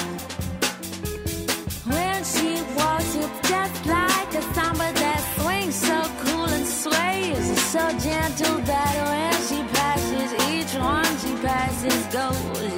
When 1.86 2.24
she 2.24 2.60
walks, 2.76 3.14
it's 3.14 3.48
just 3.48 3.86
like 3.86 4.34
a 4.34 4.42
samba 4.52 4.92
that 5.02 5.22
swings 5.38 5.76
so 5.76 6.02
cool 6.24 6.46
and 6.46 6.66
sways. 6.66 7.60
So 7.70 7.78
gentle 8.00 8.58
that 8.70 8.94
when 9.10 9.34
she 9.48 9.62
passes, 9.78 10.30
each 10.50 10.74
one 10.74 11.12
she 11.18 11.34
passes 11.40 12.04
goes. 12.06 12.77